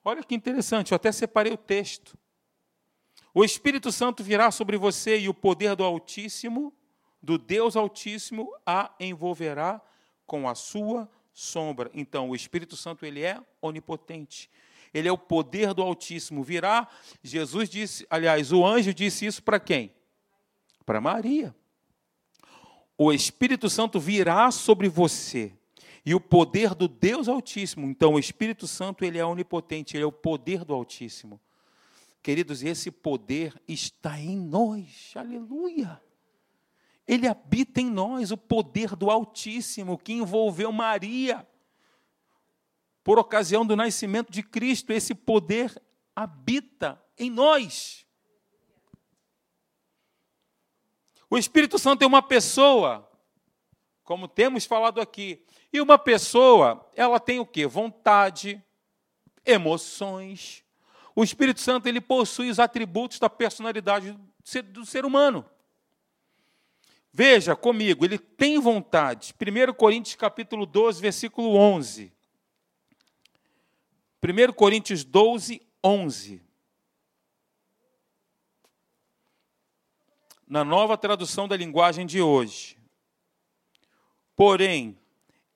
Olha 0.04 0.24
que 0.24 0.36
interessante, 0.36 0.94
eu 0.94 0.96
até 0.96 1.12
separei 1.12 1.52
o 1.52 1.58
texto. 1.58 2.18
O 3.34 3.44
Espírito 3.44 3.92
Santo 3.92 4.24
virá 4.24 4.52
sobre 4.52 4.78
você 4.78 5.20
e 5.20 5.28
o 5.28 5.34
poder 5.34 5.76
do 5.76 5.84
Altíssimo, 5.84 6.74
do 7.22 7.38
Deus 7.38 7.76
Altíssimo, 7.76 8.56
a 8.66 8.96
envolverá 9.00 9.82
com 10.26 10.48
a 10.48 10.56
sua 10.56 11.10
sombra. 11.36 11.92
Então, 11.94 12.30
o 12.30 12.36
Espírito 12.36 12.76
Santo 12.78 13.06
ele 13.06 13.22
é 13.22 13.40
onipotente. 13.62 14.50
Ele 14.94 15.10
é 15.10 15.12
o 15.12 15.18
poder 15.18 15.74
do 15.74 15.84
Altíssimo. 15.84 16.42
Virá, 16.42 16.88
Jesus 17.22 17.70
disse, 17.70 18.08
aliás, 18.10 18.54
o 18.54 18.66
anjo 18.66 18.94
disse 18.94 19.26
isso 19.26 19.44
para 19.44 19.60
quem? 19.60 19.92
Para 20.86 21.02
Maria. 21.02 21.54
O 22.98 23.12
Espírito 23.12 23.70
Santo 23.70 24.00
virá 24.00 24.50
sobre 24.52 24.88
você. 24.88 25.52
E 26.06 26.16
o 26.16 26.22
poder 26.22 26.74
do 26.74 26.88
Deus 26.88 27.28
Altíssimo. 27.28 27.86
Então, 27.86 28.14
o 28.14 28.20
Espírito 28.20 28.66
Santo 28.68 29.04
ele 29.04 29.18
é 29.18 29.26
onipotente, 29.26 29.98
ele 29.98 30.04
é 30.04 30.08
o 30.08 30.12
poder 30.12 30.64
do 30.64 30.74
Altíssimo. 30.74 31.42
Queridos, 32.24 32.64
esse 32.64 32.90
poder 32.90 33.54
está 33.68 34.18
em 34.18 34.40
nós. 34.40 35.12
Aleluia. 35.16 36.02
Ele 37.08 37.28
habita 37.28 37.80
em 37.80 37.90
nós, 37.90 38.32
o 38.32 38.38
poder 38.38 38.96
do 38.96 39.12
Altíssimo 39.12 39.98
que 39.98 40.14
envolveu 40.14 40.72
Maria. 40.72 41.48
Por 43.04 43.20
ocasião 43.20 43.66
do 43.66 43.76
nascimento 43.76 44.32
de 44.32 44.42
Cristo, 44.42 44.92
esse 44.92 45.14
poder 45.14 45.80
habita 46.16 47.00
em 47.18 47.30
nós. 47.30 48.06
O 51.30 51.38
Espírito 51.38 51.78
Santo 51.78 52.04
é 52.04 52.08
uma 52.08 52.22
pessoa, 52.22 53.10
como 54.04 54.28
temos 54.28 54.66
falado 54.66 55.00
aqui. 55.00 55.46
E 55.72 55.82
uma 55.82 56.00
pessoa, 56.00 56.90
ela 56.96 57.20
tem 57.20 57.40
o 57.40 57.46
quê? 57.46 57.68
Vontade, 57.68 58.64
emoções. 59.46 60.64
O 61.16 61.24
Espírito 61.24 61.60
Santo, 61.60 61.88
ele 61.88 62.02
possui 62.02 62.50
os 62.50 62.60
atributos 62.60 63.20
da 63.20 63.30
personalidade 63.30 64.18
do 64.66 64.86
ser 64.86 65.06
humano. 65.06 65.46
Veja 67.18 67.56
comigo, 67.56 68.04
ele 68.04 68.20
tem 68.20 68.60
vontade. 68.60 69.34
1 69.40 69.74
Coríntios 69.76 70.16
capítulo 70.16 70.66
12, 70.66 71.02
versículo 71.02 71.56
11. 71.56 72.12
1 74.22 74.52
Coríntios 74.52 75.06
12, 75.06 75.66
11. 75.82 76.42
Na 80.46 80.66
nova 80.66 80.98
tradução 80.98 81.48
da 81.48 81.56
linguagem 81.56 82.06
de 82.06 82.22
hoje. 82.22 82.78
Porém, 84.36 85.00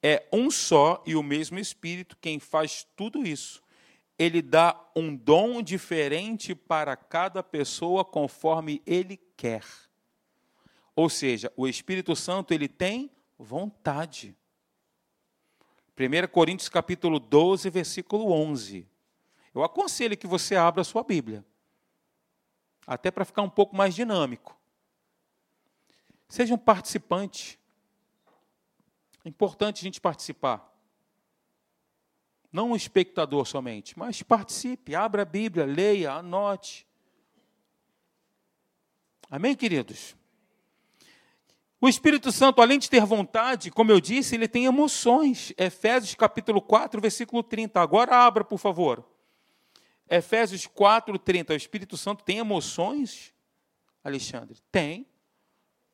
é 0.01 0.25
um 0.31 0.49
só 0.49 1.03
e 1.05 1.13
o 1.13 1.21
mesmo 1.21 1.59
Espírito 1.59 2.15
quem 2.21 2.39
faz 2.39 2.87
tudo 2.95 3.27
isso. 3.27 3.61
Ele 4.17 4.41
dá 4.41 4.79
um 4.95 5.13
dom 5.13 5.61
diferente 5.61 6.55
para 6.55 6.95
cada 6.95 7.43
pessoa 7.43 8.05
conforme 8.05 8.81
ele 8.85 9.17
quer. 9.35 9.88
Ou 10.95 11.09
seja, 11.09 11.51
o 11.55 11.67
Espírito 11.67 12.15
Santo 12.15 12.53
ele 12.53 12.67
tem 12.67 13.11
vontade. 13.37 14.35
1 15.97 16.27
Coríntios 16.31 16.69
capítulo 16.69 17.19
12, 17.19 17.69
versículo 17.69 18.31
11. 18.31 18.87
Eu 19.53 19.63
aconselho 19.63 20.17
que 20.17 20.27
você 20.27 20.55
abra 20.55 20.81
a 20.81 20.85
sua 20.85 21.03
Bíblia. 21.03 21.45
Até 22.85 23.11
para 23.11 23.25
ficar 23.25 23.41
um 23.41 23.49
pouco 23.49 23.75
mais 23.75 23.93
dinâmico. 23.93 24.57
Seja 26.27 26.53
um 26.53 26.57
participante. 26.57 27.59
É 29.25 29.29
importante 29.29 29.79
a 29.79 29.83
gente 29.83 29.99
participar. 29.99 30.69
Não 32.51 32.71
um 32.71 32.75
espectador 32.75 33.45
somente, 33.45 33.97
mas 33.97 34.23
participe, 34.23 34.95
abra 34.95 35.21
a 35.21 35.25
Bíblia, 35.25 35.65
leia, 35.65 36.13
anote. 36.13 36.87
Amém, 39.29 39.55
queridos? 39.55 40.15
O 41.81 41.87
Espírito 41.87 42.29
Santo, 42.31 42.61
além 42.61 42.77
de 42.77 42.89
ter 42.89 43.05
vontade, 43.05 43.71
como 43.71 43.91
eu 43.91 44.01
disse, 44.01 44.35
ele 44.35 44.49
tem 44.49 44.65
emoções. 44.65 45.53
Efésios 45.57 46.13
capítulo 46.13 46.61
4, 46.61 46.99
versículo 46.99 47.41
30. 47.41 47.79
Agora 47.79 48.17
abra, 48.17 48.43
por 48.43 48.57
favor. 48.57 49.07
Efésios 50.09 50.67
4, 50.67 51.17
30. 51.17 51.53
O 51.53 51.55
Espírito 51.55 51.95
Santo 51.95 52.23
tem 52.23 52.39
emoções, 52.39 53.33
Alexandre? 54.03 54.57
Tem. 54.69 55.07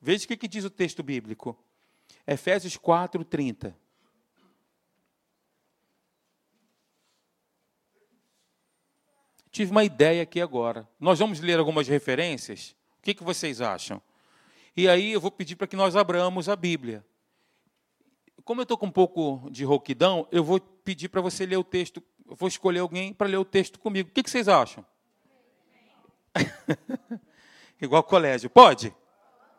Veja 0.01 0.25
o 0.25 0.27
que, 0.27 0.37
que 0.37 0.47
diz 0.47 0.63
o 0.63 0.71
texto 0.71 1.03
bíblico. 1.03 1.55
Efésios 2.25 2.77
4, 2.77 3.23
30. 3.23 3.77
Tive 9.51 9.69
uma 9.69 9.83
ideia 9.83 10.23
aqui 10.23 10.41
agora. 10.41 10.89
Nós 10.99 11.19
vamos 11.19 11.39
ler 11.39 11.59
algumas 11.59 11.87
referências. 11.87 12.75
O 12.99 13.03
que, 13.03 13.13
que 13.13 13.23
vocês 13.23 13.61
acham? 13.61 14.01
E 14.75 14.89
aí 14.89 15.13
eu 15.13 15.21
vou 15.21 15.31
pedir 15.31 15.55
para 15.55 15.67
que 15.67 15.75
nós 15.75 15.95
abramos 15.95 16.49
a 16.49 16.55
Bíblia. 16.55 17.05
Como 18.43 18.59
eu 18.59 18.63
estou 18.63 18.77
com 18.77 18.87
um 18.87 18.91
pouco 18.91 19.49
de 19.49 19.63
rouquidão, 19.63 20.27
eu 20.31 20.43
vou 20.43 20.59
pedir 20.59 21.09
para 21.09 21.21
você 21.21 21.45
ler 21.45 21.57
o 21.57 21.63
texto. 21.63 22.03
Eu 22.27 22.35
vou 22.35 22.47
escolher 22.47 22.79
alguém 22.79 23.13
para 23.13 23.27
ler 23.27 23.37
o 23.37 23.45
texto 23.45 23.79
comigo. 23.79 24.09
O 24.09 24.11
que, 24.11 24.21
que 24.21 24.29
vocês 24.29 24.47
acham? 24.47 24.85
Igual 27.81 28.03
colégio. 28.03 28.49
Pode? 28.49 28.93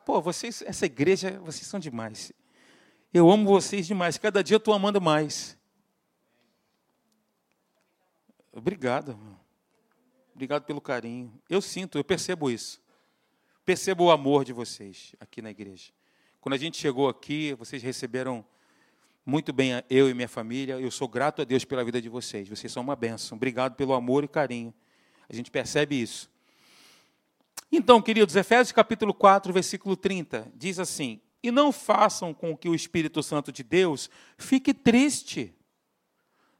Pô, 0.04 0.20
vocês, 0.20 0.62
essa 0.62 0.86
igreja, 0.86 1.40
vocês 1.40 1.66
são 1.66 1.80
demais. 1.80 2.32
Eu 3.12 3.30
amo 3.30 3.46
vocês 3.46 3.86
demais. 3.86 4.18
Cada 4.18 4.44
dia 4.44 4.56
eu 4.56 4.58
estou 4.58 4.74
amando 4.74 5.00
mais. 5.00 5.58
Obrigado. 8.52 9.18
Obrigado 10.34 10.64
pelo 10.64 10.80
carinho. 10.80 11.32
Eu 11.48 11.62
sinto, 11.62 11.98
eu 11.98 12.04
percebo 12.04 12.50
isso. 12.50 12.80
Percebo 13.66 14.04
o 14.04 14.10
amor 14.12 14.44
de 14.44 14.52
vocês 14.52 15.16
aqui 15.18 15.42
na 15.42 15.50
igreja. 15.50 15.90
Quando 16.40 16.52
a 16.52 16.56
gente 16.56 16.76
chegou 16.76 17.08
aqui, 17.08 17.52
vocês 17.54 17.82
receberam 17.82 18.46
muito 19.24 19.52
bem 19.52 19.72
eu 19.90 20.08
e 20.08 20.14
minha 20.14 20.28
família. 20.28 20.78
Eu 20.78 20.88
sou 20.88 21.08
grato 21.08 21.42
a 21.42 21.44
Deus 21.44 21.64
pela 21.64 21.84
vida 21.84 22.00
de 22.00 22.08
vocês. 22.08 22.48
Vocês 22.48 22.72
são 22.72 22.80
uma 22.80 22.94
bênção. 22.94 23.34
Obrigado 23.34 23.74
pelo 23.74 23.92
amor 23.92 24.22
e 24.22 24.28
carinho. 24.28 24.72
A 25.28 25.34
gente 25.34 25.50
percebe 25.50 26.00
isso. 26.00 26.30
Então, 27.72 28.00
queridos, 28.00 28.36
Efésios 28.36 28.70
capítulo 28.70 29.12
4, 29.12 29.52
versículo 29.52 29.96
30, 29.96 30.46
diz 30.54 30.78
assim: 30.78 31.20
E 31.42 31.50
não 31.50 31.72
façam 31.72 32.32
com 32.32 32.56
que 32.56 32.68
o 32.68 32.74
Espírito 32.74 33.20
Santo 33.20 33.50
de 33.50 33.64
Deus 33.64 34.08
fique 34.38 34.72
triste. 34.72 35.52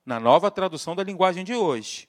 Na 0.05 0.19
nova 0.19 0.51
tradução 0.51 0.97
da 0.97 1.05
linguagem 1.05 1.45
de 1.45 1.55
hoje. 1.55 2.09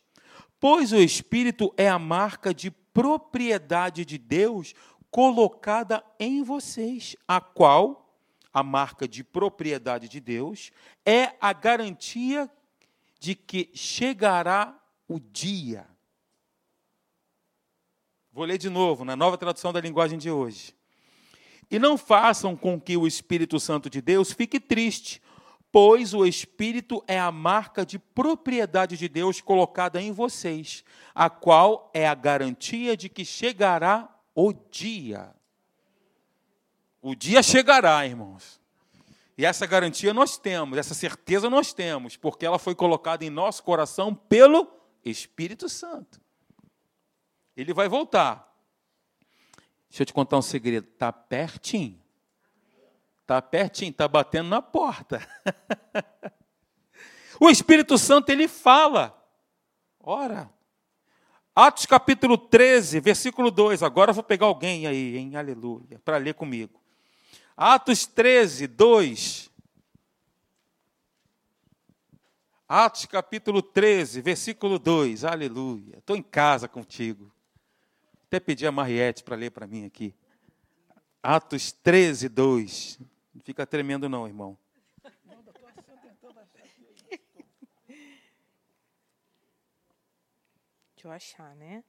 Pois 0.60 0.92
o 0.92 0.98
Espírito 0.98 1.72
é 1.78 1.88
a 1.88 2.00
marca 2.00 2.52
de 2.52 2.72
propriedade 2.98 4.04
de 4.04 4.18
Deus 4.18 4.74
colocada 5.12 6.04
em 6.20 6.42
vocês, 6.42 7.16
a 7.28 7.40
qual, 7.40 8.12
a 8.52 8.64
marca 8.64 9.08
de 9.08 9.24
propriedade 9.24 10.10
de 10.10 10.20
Deus, 10.20 10.72
é 11.06 11.36
a 11.40 11.54
garantia 11.54 12.50
de 13.20 13.36
que 13.36 13.70
chegará 13.76 14.76
o 15.08 15.20
dia. 15.20 15.88
Vou 18.32 18.46
ler 18.46 18.58
de 18.58 18.68
novo, 18.68 19.06
na 19.06 19.16
nova 19.16 19.38
tradução 19.38 19.72
da 19.72 19.80
linguagem 19.80 20.18
de 20.18 20.32
hoje. 20.32 20.76
E 21.70 21.78
não 21.78 22.00
façam 22.00 22.58
com 22.58 22.82
que 22.82 22.98
o 22.98 23.06
Espírito 23.06 23.60
Santo 23.60 23.92
de 23.92 24.02
Deus 24.02 24.32
fique 24.32 24.60
triste, 24.60 25.22
pois 25.80 26.12
o 26.12 26.26
Espírito 26.26 27.04
é 27.06 27.20
a 27.20 27.32
marca 27.32 27.86
de 27.86 28.00
propriedade 28.00 28.98
de 28.98 29.08
Deus 29.08 29.40
colocada 29.42 30.02
em 30.02 30.12
vocês, 30.12 30.84
a 31.14 31.30
qual 31.30 31.92
é 31.94 32.08
a 32.08 32.16
garantia 32.16 32.98
de 32.98 33.08
que 33.08 33.24
chegará 33.24 34.10
o 34.34 34.52
dia. 34.52 35.36
O 37.00 37.14
dia 37.14 37.44
chegará, 37.44 38.04
irmãos. 38.04 38.60
E 39.38 39.46
essa 39.46 39.68
garantia 39.68 40.16
nós 40.16 40.36
temos, 40.36 40.80
essa 40.80 40.96
certeza 40.96 41.48
nós 41.48 41.72
temos, 41.74 42.18
porque 42.18 42.44
ela 42.44 42.58
foi 42.58 42.74
colocada 42.74 43.24
em 43.24 43.30
nosso 43.30 43.62
coração 43.62 44.16
pelo 44.16 44.68
Espírito 45.06 45.70
Santo. 45.70 46.20
Ele 47.56 47.72
vai 47.72 47.88
voltar. 47.88 48.52
Deixa 49.88 50.02
eu 50.02 50.08
te 50.08 50.14
contar 50.14 50.40
um 50.40 50.42
segredo. 50.42 50.88
Está 50.92 51.14
pertinho. 51.14 52.02
Está 53.28 53.42
pertinho, 53.42 53.92
está 53.92 54.08
batendo 54.08 54.48
na 54.48 54.62
porta. 54.62 55.20
o 57.38 57.50
Espírito 57.50 57.98
Santo, 57.98 58.30
ele 58.30 58.48
fala. 58.48 59.22
Ora. 60.00 60.50
Atos 61.54 61.86
capítulo 61.86 62.38
13, 62.38 63.02
versículo 63.02 63.52
2. 63.52 63.84
Agora 63.84 64.12
eu 64.12 64.14
vou 64.14 64.24
pegar 64.24 64.46
alguém 64.46 64.88
aí, 64.88 65.18
hein? 65.18 65.36
Aleluia. 65.36 66.00
Para 66.06 66.16
ler 66.16 66.36
comigo. 66.36 66.82
Atos 67.58 68.06
13, 68.06 68.66
2. 68.66 69.52
Atos 72.66 73.08
capítulo 73.08 73.62
13, 73.62 74.22
versículo 74.22 74.80
2. 74.80 75.26
Aleluia. 75.26 75.98
Estou 75.98 76.16
em 76.16 76.24
casa 76.24 76.70
contigo. 76.70 77.30
Até 78.28 78.40
pedi 78.40 78.66
a 78.66 78.72
Mariette 78.72 79.22
para 79.22 79.36
ler 79.36 79.52
para 79.52 79.68
mim 79.68 79.84
aqui. 79.84 80.16
Atos 81.22 81.74
13, 81.74 82.30
2. 82.30 83.17
Não 83.38 83.44
fica 83.44 83.68
tremendo, 83.68 84.10
não, 84.10 84.26
irmão. 84.26 84.58
Deixa 90.96 91.08
eu 91.08 91.12
achar, 91.12 91.56
né? 91.56 91.84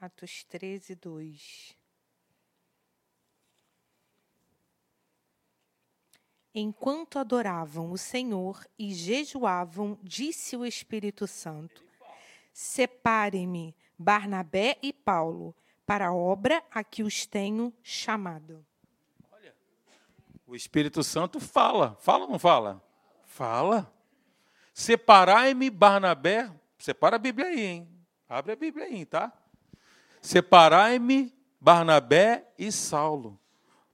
Atos 0.00 0.44
13, 0.44 0.94
2. 0.94 1.76
Enquanto 6.54 7.18
adoravam 7.18 7.90
o 7.90 7.98
Senhor 7.98 8.64
e 8.78 8.94
jejuavam, 8.94 9.98
disse 10.04 10.56
o 10.56 10.64
Espírito 10.64 11.26
Santo: 11.26 11.84
Separem-me 12.52 13.74
Barnabé 13.98 14.78
e 14.80 14.92
Paulo 14.92 15.52
para 15.84 16.06
a 16.06 16.14
obra 16.14 16.64
a 16.70 16.84
que 16.84 17.02
os 17.02 17.26
tenho 17.26 17.74
chamado. 17.82 18.64
O 20.52 20.54
Espírito 20.54 21.02
Santo 21.02 21.40
fala. 21.40 21.96
Fala 22.02 22.24
ou 22.24 22.30
não 22.30 22.38
fala? 22.38 22.84
Fala. 23.24 23.90
Separai-me, 24.74 25.70
Barnabé. 25.70 26.52
Separa 26.76 27.16
a 27.16 27.18
Bíblia 27.18 27.46
aí, 27.46 27.60
hein? 27.64 27.88
Abre 28.28 28.52
a 28.52 28.56
Bíblia 28.56 28.84
aí, 28.84 29.06
tá? 29.06 29.32
Separai-me, 30.20 31.32
Barnabé 31.58 32.52
e 32.58 32.70
Saulo, 32.70 33.40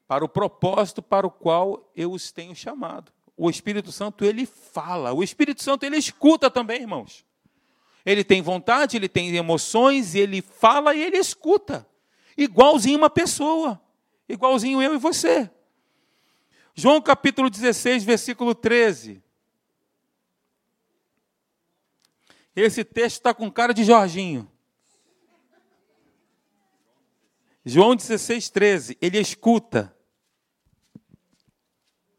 para 0.09 0.25
o 0.25 0.29
propósito 0.29 1.01
para 1.01 1.25
o 1.25 1.31
qual 1.31 1.93
eu 1.95 2.11
os 2.11 2.33
tenho 2.33 2.57
chamado. 2.57 3.13
O 3.37 3.49
Espírito 3.49 3.93
Santo, 3.93 4.25
ele 4.25 4.45
fala. 4.45 5.13
O 5.13 5.23
Espírito 5.23 5.63
Santo, 5.63 5.87
ele 5.87 5.97
escuta 5.97 6.51
também, 6.51 6.81
irmãos. 6.81 7.25
Ele 8.05 8.25
tem 8.25 8.43
vontade, 8.43 8.97
ele 8.97 9.09
tem 9.09 9.37
emoções, 9.37 10.17
ele 10.17 10.43
fala 10.43 10.93
e 10.93 11.05
ele 11.05 11.19
escuta. 11.19 11.87
Igualzinho 12.37 12.99
uma 12.99 13.09
pessoa. 13.09 13.81
Igualzinho 14.29 14.83
eu 14.83 14.97
e 14.97 14.99
você. 14.99 15.49
João 16.81 17.03
capítulo 17.03 17.51
16, 17.51 18.05
versículo 18.05 18.55
13. 18.55 19.21
Esse 22.55 22.85
texto 22.85 23.17
está 23.17 23.35
com 23.35 23.51
cara 23.51 23.75
de 23.75 23.83
Jorginho. 23.83 24.49
João 27.65 27.97
16, 27.97 28.49
13. 28.51 28.97
Ele 29.03 29.19
escuta. 29.19 29.93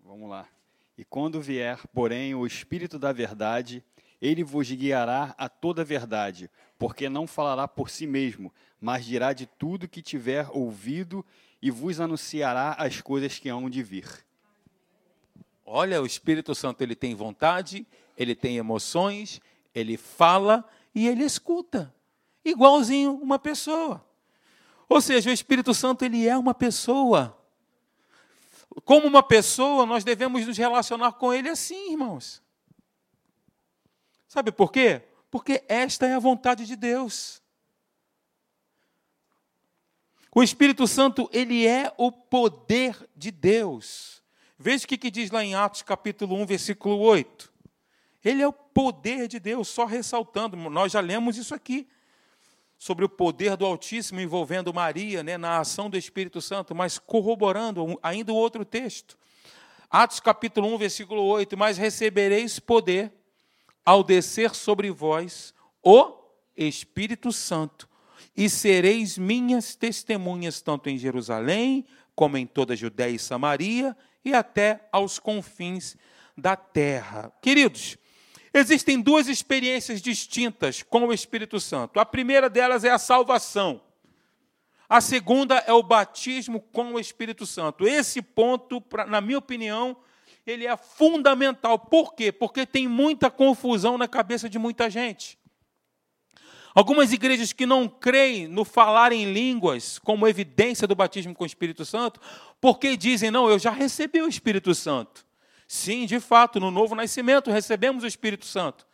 Vamos 0.03 0.29
lá. 0.29 0.45
E 0.97 1.05
quando 1.05 1.39
vier, 1.39 1.79
porém, 1.93 2.35
o 2.35 2.45
Espírito 2.45 2.99
da 2.99 3.13
Verdade, 3.13 3.81
ele 4.21 4.43
vos 4.43 4.69
guiará 4.69 5.33
a 5.37 5.47
toda 5.47 5.83
a 5.83 5.85
verdade, 5.85 6.51
porque 6.77 7.07
não 7.07 7.25
falará 7.25 7.65
por 7.65 7.89
si 7.89 8.05
mesmo, 8.05 8.53
mas 8.81 9.05
dirá 9.05 9.31
de 9.31 9.45
tudo 9.45 9.87
que 9.87 10.01
tiver 10.01 10.49
ouvido 10.51 11.25
e 11.61 11.71
vos 11.71 12.01
anunciará 12.01 12.73
as 12.73 12.99
coisas 12.99 13.39
que 13.39 13.47
hão 13.47 13.69
de 13.69 13.81
vir. 13.81 14.27
Olha, 15.71 16.01
o 16.01 16.05
Espírito 16.07 16.55
Santo 16.55 16.81
ele 16.81 16.95
tem 16.95 17.13
vontade, 17.13 17.85
ele 18.17 18.33
tem 18.33 18.57
emoções, 18.57 19.39
ele 19.73 19.97
fala 19.97 20.67
e 20.95 21.07
ele 21.07 21.23
escuta, 21.23 21.93
igualzinho 22.43 23.13
uma 23.13 23.37
pessoa. 23.37 24.03
Ou 24.89 24.99
seja, 24.99 25.29
o 25.29 25.33
Espírito 25.33 25.71
Santo 25.75 26.03
ele 26.03 26.27
é 26.27 26.35
uma 26.35 26.55
pessoa. 26.55 27.37
Como 28.83 29.05
uma 29.05 29.21
pessoa, 29.21 29.85
nós 29.85 30.03
devemos 30.03 30.43
nos 30.47 30.57
relacionar 30.57 31.11
com 31.11 31.31
ele 31.31 31.49
assim, 31.49 31.91
irmãos. 31.91 32.41
Sabe 34.27 34.51
por 34.51 34.71
quê? 34.71 35.03
Porque 35.29 35.63
esta 35.67 36.07
é 36.07 36.15
a 36.15 36.19
vontade 36.19 36.65
de 36.65 36.75
Deus. 36.75 37.43
O 40.33 40.41
Espírito 40.41 40.87
Santo, 40.87 41.29
ele 41.31 41.67
é 41.67 41.93
o 41.95 42.11
poder 42.11 43.07
de 43.15 43.29
Deus. 43.29 44.18
Veja 44.61 44.83
o 44.83 44.87
que, 44.89 45.09
diz 45.09 45.31
lá 45.31 45.41
em 45.41 45.55
Atos 45.55 45.83
capítulo 45.83 46.35
1, 46.35 46.45
versículo 46.45 46.99
8. 46.99 47.49
Ele 48.25 48.41
é 48.41 48.47
o 48.47 48.51
poder 48.51 49.25
de 49.25 49.39
Deus, 49.39 49.69
só 49.69 49.85
ressaltando, 49.85 50.57
nós 50.57 50.91
já 50.91 50.99
lemos 50.99 51.37
isso 51.37 51.55
aqui, 51.55 51.87
sobre 52.77 53.05
o 53.05 53.09
poder 53.09 53.55
do 53.55 53.65
Altíssimo 53.65 54.19
envolvendo 54.19 54.73
Maria, 54.73 55.23
né, 55.23 55.37
na 55.37 55.59
ação 55.59 55.89
do 55.89 55.97
Espírito 55.97 56.41
Santo, 56.41 56.75
mas 56.75 56.99
corroborando 56.99 57.97
ainda 58.03 58.33
o 58.33 58.35
outro 58.35 58.65
texto. 58.65 59.17
Atos 59.89 60.19
capítulo 60.19 60.67
1, 60.75 60.77
versículo 60.77 61.23
8: 61.23 61.57
Mas 61.57 61.77
recebereis 61.77 62.59
poder 62.59 63.13
ao 63.85 64.03
descer 64.03 64.53
sobre 64.53 64.91
vós 64.91 65.53
o 65.81 66.17
Espírito 66.57 67.31
Santo, 67.31 67.87
e 68.35 68.49
sereis 68.49 69.17
minhas 69.17 69.73
testemunhas, 69.73 70.61
tanto 70.61 70.89
em 70.89 70.97
Jerusalém, 70.97 71.85
como 72.13 72.35
em 72.35 72.45
toda 72.45 72.73
a 72.73 72.77
Judéia 72.77 73.15
e 73.15 73.19
Samaria 73.19 73.95
e 74.23 74.33
até 74.33 74.87
aos 74.91 75.19
confins 75.19 75.97
da 76.37 76.55
terra. 76.55 77.31
Queridos, 77.41 77.97
existem 78.53 79.01
duas 79.01 79.27
experiências 79.27 80.01
distintas 80.01 80.83
com 80.83 81.05
o 81.05 81.13
Espírito 81.13 81.59
Santo. 81.59 81.99
A 81.99 82.05
primeira 82.05 82.49
delas 82.49 82.83
é 82.83 82.89
a 82.89 82.97
salvação. 82.97 83.81
A 84.87 85.01
segunda 85.01 85.63
é 85.67 85.71
o 85.71 85.83
batismo 85.83 86.59
com 86.59 86.93
o 86.93 86.99
Espírito 86.99 87.45
Santo. 87.45 87.87
Esse 87.87 88.21
ponto, 88.21 88.83
na 89.07 89.21
minha 89.21 89.37
opinião, 89.37 89.95
ele 90.45 90.65
é 90.65 90.75
fundamental. 90.75 91.79
Por 91.79 92.13
quê? 92.13 92.31
Porque 92.31 92.65
tem 92.65 92.87
muita 92.87 93.29
confusão 93.29 93.97
na 93.97 94.07
cabeça 94.07 94.49
de 94.49 94.59
muita 94.59 94.89
gente. 94.89 95.38
Algumas 96.73 97.11
igrejas 97.11 97.51
que 97.51 97.65
não 97.65 97.87
creem 97.87 98.47
no 98.47 98.63
falar 98.63 99.11
em 99.11 99.31
línguas 99.31 99.99
como 99.99 100.27
evidência 100.27 100.87
do 100.87 100.95
batismo 100.95 101.33
com 101.33 101.43
o 101.43 101.47
Espírito 101.47 101.83
Santo, 101.85 102.19
porque 102.61 102.95
dizem, 102.95 103.31
não, 103.31 103.49
eu 103.49 103.57
já 103.57 103.71
recebi 103.71 104.21
o 104.21 104.27
Espírito 104.27 104.73
Santo. 104.75 105.25
Sim, 105.67 106.05
de 106.05 106.19
fato, 106.19 106.59
no 106.59 106.71
novo 106.71 106.95
nascimento 106.95 107.51
recebemos 107.51 108.03
o 108.03 108.07
Espírito 108.07 108.45
Santo. 108.45 108.87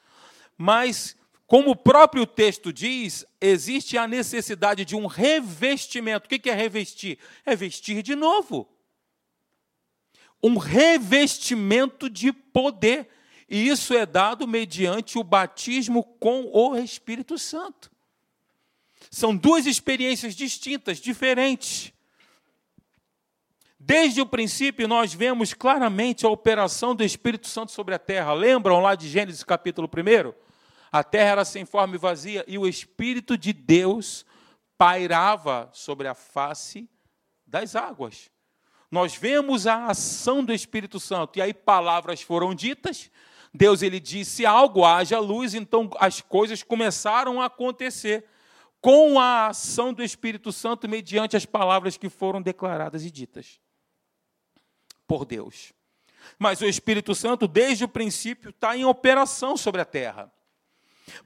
Mas, 0.58 1.16
como 1.48 1.72
o 1.72 1.76
próprio 1.76 2.26
texto 2.26 2.72
diz, 2.72 3.26
existe 3.40 3.98
a 3.98 4.08
necessidade 4.08 4.86
de 4.86 4.96
um 4.96 5.06
revestimento. 5.06 6.26
O 6.26 6.30
que 6.30 6.50
é 6.50 6.54
revestir? 6.54 7.18
É 7.46 7.56
vestir 7.56 8.02
de 8.02 8.16
novo 8.16 8.70
um 10.46 10.58
revestimento 10.58 12.08
de 12.08 12.32
poder. 12.32 13.10
E 13.48 13.68
isso 13.68 13.94
é 13.94 14.06
dado 14.06 14.48
mediante 14.48 15.20
o 15.20 15.24
batismo 15.24 16.04
com 16.04 16.50
o 16.52 16.76
Espírito 16.78 17.38
Santo. 17.38 17.92
São 19.12 19.36
duas 19.36 19.66
experiências 19.66 20.36
distintas, 20.36 20.98
diferentes. 21.00 21.94
Desde 23.80 24.20
o 24.20 24.26
princípio, 24.26 24.88
nós 24.88 25.14
vemos 25.14 25.54
claramente 25.54 26.26
a 26.26 26.30
operação 26.30 26.96
do 26.96 27.04
Espírito 27.04 27.48
Santo 27.48 27.72
sobre 27.72 27.94
a 27.94 28.00
terra. 28.00 28.34
Lembram 28.34 28.80
lá 28.80 28.96
de 28.96 29.08
Gênesis 29.08 29.44
capítulo 29.44 29.88
1? 29.88 30.34
A 30.92 31.04
terra 31.04 31.32
era 31.32 31.46
sem 31.46 31.66
forma 31.66 31.96
e 31.96 32.00
vazia, 32.00 32.44
e 32.48 32.58
o 32.58 32.68
Espírito 32.68 33.38
de 33.38 33.54
Deus 33.54 34.26
pairava 34.78 35.70
sobre 35.72 36.08
a 36.08 36.16
face 36.16 36.90
das 37.46 37.76
águas 37.76 38.32
nós 38.96 39.16
vemos 39.16 39.68
a 39.68 39.88
ação 39.88 40.44
do 40.44 40.54
Espírito 40.54 41.00
Santo, 41.00 41.38
e 41.38 41.42
aí 41.42 41.54
palavras 41.54 42.22
foram 42.22 42.56
ditas, 42.56 43.12
Deus 43.56 43.82
ele 43.82 44.00
disse 44.00 44.46
algo, 44.46 44.84
haja 44.84 45.20
luz, 45.20 45.54
então 45.54 45.90
as 46.00 46.22
coisas 46.22 46.62
começaram 46.62 47.42
a 47.42 47.46
acontecer 47.46 48.26
com 48.82 49.20
a 49.20 49.48
ação 49.48 49.94
do 49.94 50.04
Espírito 50.04 50.52
Santo 50.52 50.88
mediante 50.88 51.36
as 51.36 51.46
palavras 51.46 51.98
que 51.98 52.10
foram 52.10 52.42
declaradas 52.42 53.04
e 53.04 53.10
ditas 53.10 53.60
por 55.08 55.26
Deus. 55.26 55.74
Mas 56.38 56.62
o 56.62 56.66
Espírito 56.66 57.16
Santo, 57.16 57.48
desde 57.48 57.84
o 57.84 57.88
princípio, 57.88 58.50
está 58.50 58.76
em 58.76 58.86
operação 58.86 59.56
sobre 59.56 59.82
a 59.82 59.86
terra. 59.86 60.32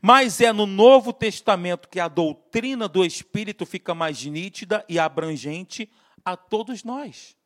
Mas 0.02 0.42
é 0.42 0.52
no 0.52 0.66
Novo 0.66 1.14
Testamento 1.14 1.88
que 1.88 2.00
a 2.00 2.08
doutrina 2.08 2.88
do 2.88 3.04
Espírito 3.06 3.66
fica 3.66 3.96
mais 3.96 4.24
nítida 4.24 4.86
e 4.90 5.00
abrangente 5.00 5.90
a 6.24 6.36
todos 6.36 6.84
nós. 6.84 7.39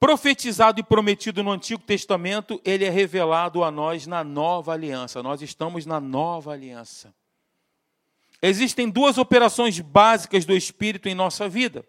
Profetizado 0.00 0.78
e 0.80 0.82
prometido 0.82 1.42
no 1.42 1.50
Antigo 1.50 1.82
Testamento, 1.82 2.60
ele 2.64 2.84
é 2.84 2.90
revelado 2.90 3.64
a 3.64 3.70
nós 3.70 4.06
na 4.06 4.22
nova 4.22 4.72
aliança. 4.72 5.22
Nós 5.22 5.42
estamos 5.42 5.84
na 5.84 6.00
nova 6.00 6.52
aliança. 6.52 7.14
Existem 8.40 8.88
duas 8.88 9.18
operações 9.18 9.80
básicas 9.80 10.44
do 10.44 10.54
Espírito 10.54 11.08
em 11.08 11.14
nossa 11.14 11.48
vida, 11.48 11.84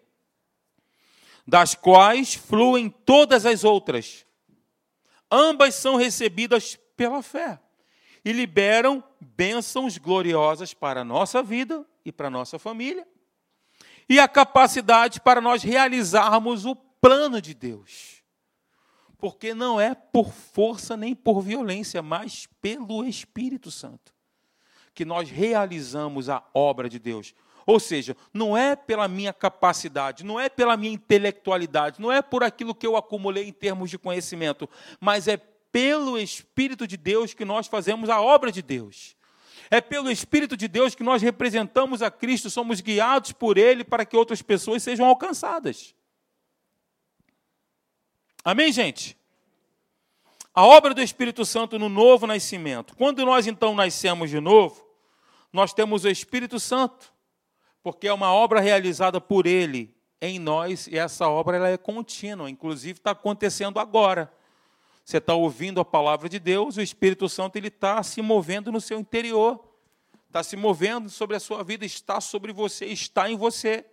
das 1.46 1.74
quais 1.74 2.34
fluem 2.34 2.90
todas 2.90 3.46
as 3.46 3.62
outras. 3.62 4.26
Ambas 5.30 5.76
são 5.76 5.94
recebidas 5.94 6.76
pela 6.96 7.22
fé 7.22 7.60
e 8.24 8.32
liberam 8.32 9.02
bênçãos 9.20 9.96
gloriosas 9.96 10.74
para 10.74 11.02
a 11.02 11.04
nossa 11.04 11.42
vida 11.42 11.86
e 12.04 12.10
para 12.10 12.26
a 12.26 12.30
nossa 12.30 12.58
família, 12.58 13.06
e 14.08 14.18
a 14.18 14.26
capacidade 14.26 15.20
para 15.20 15.40
nós 15.40 15.62
realizarmos 15.62 16.66
o 16.66 16.74
plano 17.00 17.40
de 17.40 17.54
Deus. 17.54 18.22
Porque 19.18 19.52
não 19.52 19.80
é 19.80 19.94
por 19.94 20.32
força 20.32 20.96
nem 20.96 21.14
por 21.14 21.42
violência, 21.42 22.02
mas 22.02 22.48
pelo 22.60 23.04
Espírito 23.04 23.70
Santo 23.70 24.12
que 24.94 25.04
nós 25.04 25.30
realizamos 25.30 26.28
a 26.28 26.42
obra 26.52 26.88
de 26.88 26.98
Deus. 26.98 27.34
Ou 27.66 27.78
seja, 27.78 28.16
não 28.34 28.56
é 28.56 28.74
pela 28.74 29.06
minha 29.06 29.32
capacidade, 29.32 30.24
não 30.24 30.40
é 30.40 30.48
pela 30.48 30.76
minha 30.76 30.92
intelectualidade, 30.92 32.00
não 32.00 32.10
é 32.10 32.20
por 32.20 32.42
aquilo 32.42 32.74
que 32.74 32.86
eu 32.86 32.96
acumulei 32.96 33.48
em 33.48 33.52
termos 33.52 33.90
de 33.90 33.98
conhecimento, 33.98 34.68
mas 35.00 35.28
é 35.28 35.36
pelo 35.36 36.18
Espírito 36.18 36.86
de 36.86 36.96
Deus 36.96 37.32
que 37.32 37.44
nós 37.44 37.66
fazemos 37.66 38.10
a 38.10 38.20
obra 38.20 38.50
de 38.50 38.60
Deus. 38.60 39.16
É 39.70 39.80
pelo 39.80 40.10
Espírito 40.10 40.56
de 40.56 40.66
Deus 40.66 40.94
que 40.94 41.02
nós 41.04 41.22
representamos 41.22 42.02
a 42.02 42.10
Cristo, 42.10 42.50
somos 42.50 42.80
guiados 42.80 43.32
por 43.32 43.56
Ele 43.56 43.84
para 43.84 44.04
que 44.04 44.16
outras 44.16 44.42
pessoas 44.42 44.82
sejam 44.82 45.06
alcançadas. 45.06 45.94
Amém, 48.42 48.72
gente? 48.72 49.16
A 50.54 50.64
obra 50.64 50.94
do 50.94 51.02
Espírito 51.02 51.44
Santo 51.44 51.78
no 51.78 51.88
novo 51.88 52.26
nascimento. 52.26 52.96
Quando 52.96 53.24
nós 53.24 53.46
então 53.46 53.74
nascemos 53.74 54.30
de 54.30 54.40
novo, 54.40 54.84
nós 55.52 55.72
temos 55.72 56.04
o 56.04 56.08
Espírito 56.08 56.58
Santo, 56.58 57.12
porque 57.82 58.08
é 58.08 58.12
uma 58.12 58.32
obra 58.32 58.60
realizada 58.60 59.20
por 59.20 59.46
Ele 59.46 59.94
em 60.20 60.38
nós 60.38 60.86
e 60.86 60.98
essa 60.98 61.28
obra 61.28 61.56
ela 61.56 61.68
é 61.68 61.76
contínua, 61.76 62.50
inclusive 62.50 62.98
está 62.98 63.12
acontecendo 63.12 63.78
agora. 63.78 64.32
Você 65.04 65.18
está 65.18 65.34
ouvindo 65.34 65.80
a 65.80 65.84
palavra 65.84 66.28
de 66.28 66.38
Deus, 66.38 66.76
o 66.76 66.82
Espírito 66.82 67.28
Santo 67.28 67.56
ele 67.56 67.68
está 67.68 68.02
se 68.02 68.22
movendo 68.22 68.72
no 68.72 68.80
seu 68.80 68.98
interior, 68.98 69.62
está 70.26 70.42
se 70.42 70.56
movendo 70.56 71.10
sobre 71.10 71.36
a 71.36 71.40
sua 71.40 71.62
vida, 71.62 71.84
está 71.84 72.20
sobre 72.20 72.52
você, 72.52 72.86
está 72.86 73.30
em 73.30 73.36
você. 73.36 73.84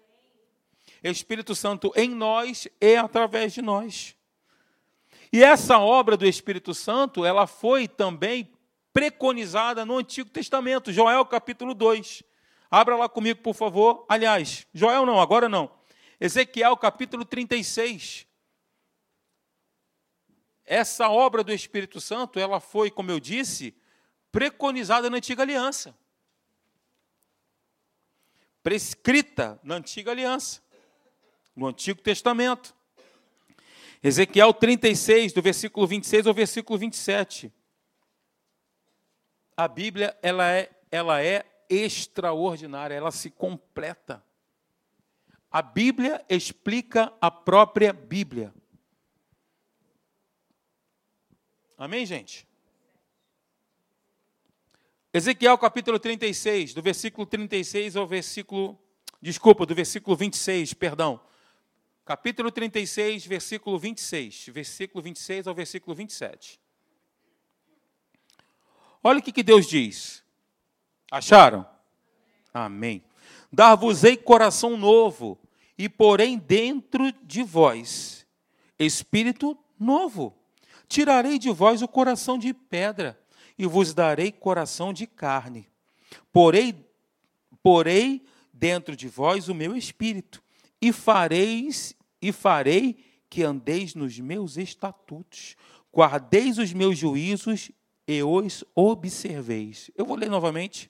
Espírito 1.03 1.53
Santo 1.53 1.91
em 1.95 2.09
nós 2.09 2.67
e 2.81 2.95
através 2.95 3.53
de 3.53 3.61
nós. 3.61 4.16
E 5.31 5.43
essa 5.43 5.79
obra 5.79 6.15
do 6.15 6.25
Espírito 6.25 6.73
Santo, 6.73 7.25
ela 7.25 7.45
foi 7.47 7.87
também 7.87 8.51
preconizada 8.93 9.85
no 9.85 9.97
Antigo 9.97 10.29
Testamento, 10.29 10.91
Joel 10.91 11.25
capítulo 11.25 11.73
2. 11.73 12.23
Abra 12.69 12.95
lá 12.95 13.07
comigo, 13.07 13.41
por 13.41 13.53
favor. 13.53 14.05
Aliás, 14.09 14.65
Joel 14.73 15.05
não, 15.05 15.19
agora 15.19 15.47
não. 15.47 15.71
Ezequiel 16.19 16.75
capítulo 16.77 17.23
36. 17.23 18.25
Essa 20.65 21.09
obra 21.09 21.43
do 21.43 21.53
Espírito 21.53 22.01
Santo, 22.01 22.39
ela 22.39 22.59
foi, 22.59 22.91
como 22.91 23.09
eu 23.09 23.19
disse, 23.19 23.75
preconizada 24.31 25.09
na 25.09 25.17
Antiga 25.17 25.43
Aliança. 25.43 25.97
Prescrita 28.61 29.57
na 29.63 29.75
Antiga 29.75 30.11
Aliança, 30.11 30.61
no 31.55 31.67
Antigo 31.67 32.01
Testamento. 32.01 32.75
Ezequiel 34.07 34.53
36, 34.53 35.33
do 35.33 35.41
versículo 35.41 35.85
26 35.85 36.27
ao 36.27 36.33
versículo 36.33 36.79
27. 36.79 37.53
A 39.57 39.67
Bíblia, 39.67 40.17
ela 40.21 40.49
é, 40.49 40.71
ela 40.89 41.21
é 41.21 41.45
extraordinária, 41.69 42.95
ela 42.95 43.11
se 43.11 43.29
completa. 43.29 44.23
A 45.51 45.61
Bíblia 45.61 46.23
explica 46.29 47.11
a 47.19 47.29
própria 47.29 47.91
Bíblia. 47.91 48.53
Amém, 51.77 52.05
gente? 52.05 52.47
Ezequiel 55.13 55.57
capítulo 55.57 55.99
36, 55.99 56.73
do 56.73 56.81
versículo 56.81 57.27
36 57.27 57.97
ao 57.97 58.07
versículo. 58.07 58.79
Desculpa, 59.21 59.65
do 59.65 59.75
versículo 59.75 60.15
26, 60.15 60.73
perdão 60.75 61.19
capítulo 62.07 62.49
36, 62.49 63.25
versículo 63.25 63.77
26, 63.77 64.47
versículo 64.53 65.03
26 65.03 65.45
ao 65.45 65.53
versículo 65.53 65.93
27. 65.93 66.57
Olha 69.03 69.19
o 69.19 69.21
que, 69.21 69.33
que 69.33 69.43
Deus 69.43 69.67
diz. 69.67 70.23
Acharam? 71.11 71.67
Amém. 72.53 73.03
Dar-vos-ei 73.51 74.15
coração 74.15 74.77
novo, 74.77 75.37
e 75.77 75.89
porém 75.89 76.37
dentro 76.37 77.11
de 77.23 77.43
vós 77.43 78.25
espírito 78.79 79.57
novo. 79.77 80.33
Tirarei 80.87 81.37
de 81.37 81.51
vós 81.51 81.81
o 81.81 81.89
coração 81.89 82.37
de 82.37 82.53
pedra, 82.53 83.19
e 83.59 83.65
vos 83.65 83.93
darei 83.93 84.31
coração 84.31 84.93
de 84.93 85.05
carne. 85.05 85.67
Porei, 86.31 86.73
porei 87.61 88.25
dentro 88.53 88.95
de 88.95 89.09
vós 89.09 89.49
o 89.49 89.53
meu 89.53 89.75
espírito, 89.75 90.41
e 90.81 90.93
fareis 90.93 91.96
e 92.21 92.31
farei 92.31 93.03
que 93.29 93.43
andeis 93.43 93.93
nos 93.93 94.17
meus 94.19 94.57
estatutos, 94.57 95.55
guardeis 95.93 96.57
os 96.57 96.73
meus 96.73 96.97
juízos 96.97 97.71
e 98.07 98.23
os 98.23 98.63
observeis. 98.73 99.91
Eu 99.95 100.05
vou 100.05 100.15
ler 100.15 100.29
novamente. 100.29 100.89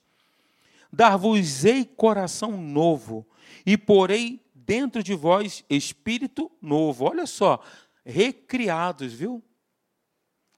Dar-vos-ei 0.92 1.84
coração 1.84 2.58
novo, 2.58 3.28
e 3.66 3.78
porei 3.78 4.42
dentro 4.54 5.04
de 5.04 5.14
vós 5.14 5.64
espírito 5.70 6.52
novo. 6.62 7.06
Olha 7.06 7.26
só, 7.26 7.62
recriados, 8.06 9.14
viu? 9.14 9.44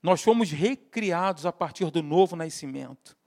Nós 0.01 0.21
fomos 0.21 0.51
recriados 0.51 1.45
a 1.45 1.51
partir 1.51 1.89
do 1.91 2.03
novo 2.03 2.35
nascimento. 2.35 3.17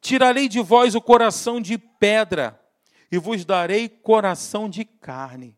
Tirarei 0.00 0.48
de 0.48 0.60
vós 0.60 0.94
o 0.94 1.00
coração 1.00 1.60
de 1.60 1.76
pedra, 1.76 2.60
e 3.10 3.18
vos 3.18 3.44
darei 3.44 3.88
coração 3.88 4.68
de 4.68 4.84
carne 4.84 5.56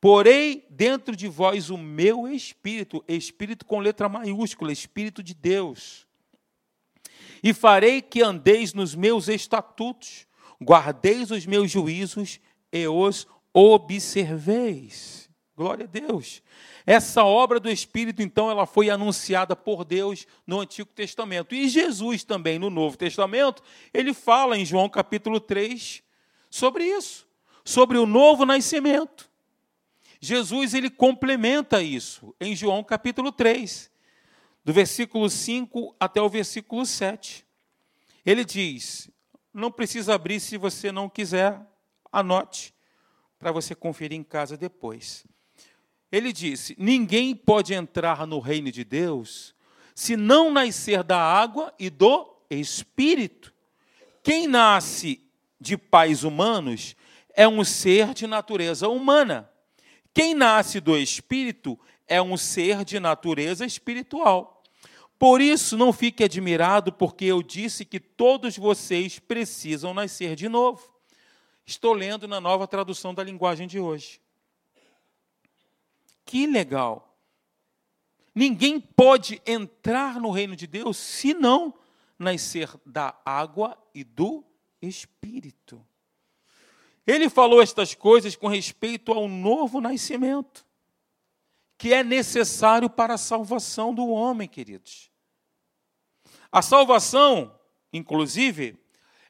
Porei 0.00 0.66
dentro 0.68 1.14
de 1.14 1.28
vós 1.28 1.70
o 1.70 1.78
meu 1.78 2.28
espírito, 2.28 3.04
espírito 3.06 3.64
com 3.64 3.78
letra 3.78 4.08
maiúscula, 4.08 4.72
espírito 4.72 5.22
de 5.22 5.34
Deus. 5.34 6.06
E 7.42 7.52
farei 7.52 8.00
que 8.00 8.22
andeis 8.22 8.72
nos 8.72 8.94
meus 8.94 9.28
estatutos, 9.28 10.26
guardeis 10.62 11.30
os 11.30 11.44
meus 11.46 11.70
juízos 11.70 12.40
e 12.72 12.86
os 12.86 13.26
observeis. 13.52 15.28
Glória 15.56 15.84
a 15.84 15.88
Deus. 15.88 16.42
Essa 16.86 17.24
obra 17.24 17.60
do 17.60 17.70
Espírito, 17.70 18.22
então, 18.22 18.50
ela 18.50 18.66
foi 18.66 18.90
anunciada 18.90 19.54
por 19.54 19.84
Deus 19.84 20.26
no 20.46 20.60
Antigo 20.60 20.90
Testamento. 20.92 21.54
E 21.54 21.68
Jesus 21.68 22.24
também, 22.24 22.58
no 22.58 22.70
Novo 22.70 22.96
Testamento, 22.96 23.62
ele 23.92 24.14
fala 24.14 24.56
em 24.58 24.64
João 24.64 24.88
capítulo 24.88 25.38
3 25.38 26.02
sobre 26.50 26.84
isso, 26.84 27.26
sobre 27.64 27.98
o 27.98 28.06
novo 28.06 28.44
nascimento. 28.44 29.30
Jesus 30.22 30.72
ele 30.72 30.88
complementa 30.88 31.82
isso 31.82 32.34
em 32.40 32.56
João 32.56 32.82
capítulo 32.82 33.30
3, 33.30 33.90
do 34.64 34.72
versículo 34.72 35.28
5 35.28 35.94
até 35.98 36.22
o 36.22 36.28
versículo 36.28 36.86
7. 36.86 37.44
Ele 38.24 38.44
diz: 38.44 39.10
não 39.52 39.70
precisa 39.70 40.14
abrir 40.14 40.40
se 40.40 40.56
você 40.56 40.90
não 40.90 41.08
quiser, 41.08 41.60
anote, 42.10 42.74
para 43.38 43.52
você 43.52 43.74
conferir 43.74 44.18
em 44.18 44.22
casa 44.22 44.56
depois. 44.56 45.26
Ele 46.10 46.32
disse: 46.32 46.74
Ninguém 46.78 47.34
pode 47.34 47.74
entrar 47.74 48.26
no 48.26 48.38
reino 48.38 48.72
de 48.72 48.84
Deus 48.84 49.54
se 49.94 50.16
não 50.16 50.50
nascer 50.50 51.02
da 51.02 51.18
água 51.18 51.72
e 51.78 51.90
do 51.90 52.34
espírito. 52.48 53.52
Quem 54.22 54.46
nasce 54.46 55.22
de 55.60 55.76
pais 55.76 56.24
humanos 56.24 56.96
é 57.34 57.46
um 57.46 57.62
ser 57.62 58.14
de 58.14 58.26
natureza 58.26 58.88
humana. 58.88 59.51
Quem 60.14 60.34
nasce 60.34 60.80
do 60.80 60.96
Espírito 60.96 61.78
é 62.06 62.20
um 62.20 62.36
ser 62.36 62.84
de 62.84 63.00
natureza 63.00 63.64
espiritual. 63.64 64.62
Por 65.18 65.40
isso, 65.40 65.76
não 65.76 65.92
fique 65.92 66.24
admirado, 66.24 66.92
porque 66.92 67.24
eu 67.24 67.42
disse 67.42 67.84
que 67.84 68.00
todos 68.00 68.56
vocês 68.56 69.18
precisam 69.18 69.94
nascer 69.94 70.34
de 70.34 70.48
novo. 70.48 70.92
Estou 71.64 71.92
lendo 71.92 72.26
na 72.26 72.40
nova 72.40 72.66
tradução 72.66 73.14
da 73.14 73.22
linguagem 73.22 73.66
de 73.68 73.78
hoje. 73.78 74.20
Que 76.24 76.46
legal! 76.46 77.16
Ninguém 78.34 78.80
pode 78.80 79.40
entrar 79.46 80.20
no 80.20 80.30
reino 80.30 80.56
de 80.56 80.66
Deus 80.66 80.96
se 80.96 81.34
não 81.34 81.74
nascer 82.18 82.68
da 82.84 83.14
água 83.24 83.76
e 83.94 84.02
do 84.02 84.44
Espírito. 84.80 85.84
Ele 87.06 87.28
falou 87.28 87.60
estas 87.60 87.94
coisas 87.94 88.36
com 88.36 88.46
respeito 88.46 89.12
ao 89.12 89.28
novo 89.28 89.80
nascimento, 89.80 90.64
que 91.76 91.92
é 91.92 92.04
necessário 92.04 92.88
para 92.88 93.14
a 93.14 93.18
salvação 93.18 93.92
do 93.92 94.08
homem, 94.08 94.48
queridos. 94.48 95.10
A 96.50 96.62
salvação, 96.62 97.58
inclusive, 97.92 98.78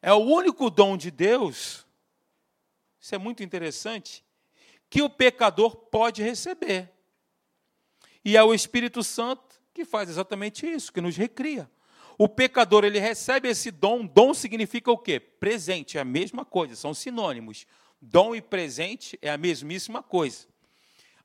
é 0.03 0.13
o 0.13 0.19
único 0.19 0.69
dom 0.69 0.97
de 0.97 1.11
Deus, 1.11 1.87
isso 3.01 3.15
é 3.15 3.19
muito 3.19 3.43
interessante, 3.43 4.25
que 4.91 5.01
o 5.01 5.09
pecador 5.09 5.75
pode 5.75 6.23
receber. 6.23 6.93
E 8.25 8.37
é 8.37 8.43
o 8.43 8.53
Espírito 8.53 9.03
Santo 9.03 9.61
que 9.73 9.85
faz 9.85 10.11
exatamente 10.11 10.67
isso, 10.67 10.93
que 10.93 11.01
nos 11.01 11.17
recria. 11.17 11.71
O 12.19 12.29
pecador, 12.29 12.85
ele 12.85 12.99
recebe 12.99 13.49
esse 13.49 13.71
dom. 13.71 14.07
Dom 14.07 14.35
significa 14.35 14.91
o 14.91 14.99
quê? 14.99 15.19
Presente, 15.19 15.99
é 15.99 16.01
a 16.01 16.05
mesma 16.05 16.45
coisa, 16.45 16.77
são 16.77 16.93
sinônimos. 16.93 17.67
Dom 18.01 18.35
e 18.35 18.43
presente 18.43 19.19
é 19.23 19.31
a 19.31 19.39
mesmíssima 19.39 20.03
coisa. 20.03 20.47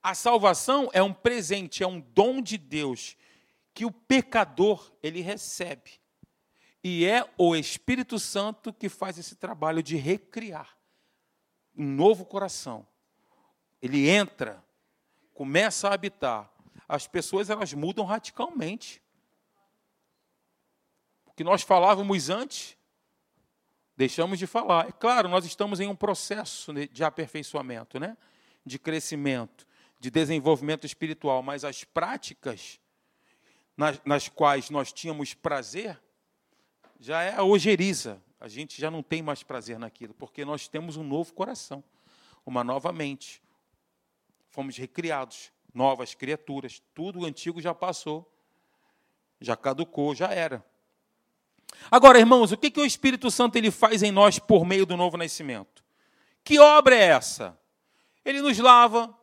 A 0.01 0.13
salvação 0.13 0.89
é 0.93 1.01
um 1.01 1.13
presente, 1.13 1.83
é 1.83 1.87
um 1.87 1.99
dom 1.99 2.41
de 2.41 2.57
Deus 2.57 3.17
que 3.73 3.85
o 3.85 3.91
pecador 3.91 4.91
ele 5.03 5.21
recebe. 5.21 5.99
E 6.83 7.05
é 7.05 7.27
o 7.37 7.55
Espírito 7.55 8.17
Santo 8.17 8.71
que 8.71 8.89
faz 8.89 9.17
esse 9.17 9.35
trabalho 9.35 9.83
de 9.83 9.97
recriar 9.97 10.77
um 11.75 11.85
novo 11.85 12.25
coração. 12.25 12.87
Ele 13.81 14.09
entra, 14.09 14.63
começa 15.33 15.89
a 15.89 15.93
habitar. 15.93 16.51
As 16.87 17.07
pessoas 17.07 17.49
elas 17.49 17.73
mudam 17.73 18.05
radicalmente 18.05 19.01
que 21.37 21.43
nós 21.43 21.61
falávamos 21.61 22.31
antes, 22.31 22.75
deixamos 23.95 24.39
de 24.39 24.47
falar. 24.47 24.89
É 24.89 24.91
claro, 24.91 25.29
nós 25.29 25.45
estamos 25.45 25.79
em 25.79 25.87
um 25.87 25.95
processo 25.95 26.73
de 26.73 27.03
aperfeiçoamento, 27.03 27.99
né? 27.99 28.17
de 28.65 28.79
crescimento, 28.79 29.67
de 29.99 30.09
desenvolvimento 30.09 30.87
espiritual, 30.87 31.43
mas 31.43 31.63
as 31.63 31.83
práticas 31.83 32.79
nas, 33.77 34.01
nas 34.03 34.27
quais 34.27 34.71
nós 34.71 34.91
tínhamos 34.91 35.35
prazer 35.35 36.01
já 36.99 37.21
é 37.21 37.35
a 37.35 37.43
ojeriza. 37.43 38.19
A 38.39 38.47
gente 38.47 38.81
já 38.81 38.89
não 38.89 39.03
tem 39.03 39.21
mais 39.21 39.43
prazer 39.43 39.77
naquilo, 39.77 40.15
porque 40.15 40.43
nós 40.43 40.67
temos 40.67 40.97
um 40.97 41.03
novo 41.03 41.31
coração, 41.33 41.83
uma 42.43 42.63
nova 42.63 42.91
mente. 42.91 43.43
Fomos 44.49 44.75
recriados, 44.75 45.51
novas 45.71 46.15
criaturas. 46.15 46.81
Tudo 46.95 47.19
o 47.19 47.25
antigo 47.25 47.61
já 47.61 47.75
passou, 47.75 48.27
já 49.39 49.55
caducou, 49.55 50.15
já 50.15 50.33
era. 50.33 50.65
Agora, 51.89 52.19
irmãos, 52.19 52.51
o 52.51 52.57
que, 52.57 52.71
que 52.71 52.79
o 52.79 52.85
Espírito 52.85 53.31
Santo 53.31 53.57
ele 53.57 53.71
faz 53.71 54.03
em 54.03 54.11
nós 54.11 54.39
por 54.39 54.65
meio 54.65 54.85
do 54.85 54.97
novo 54.97 55.17
nascimento? 55.17 55.83
Que 56.43 56.59
obra 56.59 56.95
é 56.95 57.03
essa? 57.09 57.57
Ele 58.23 58.41
nos 58.41 58.57
lava, 58.57 59.15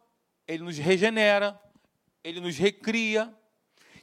ele 0.46 0.62
nos 0.62 0.78
regenera, 0.78 1.61
ele 2.22 2.40
nos 2.40 2.57
recria. 2.57 3.35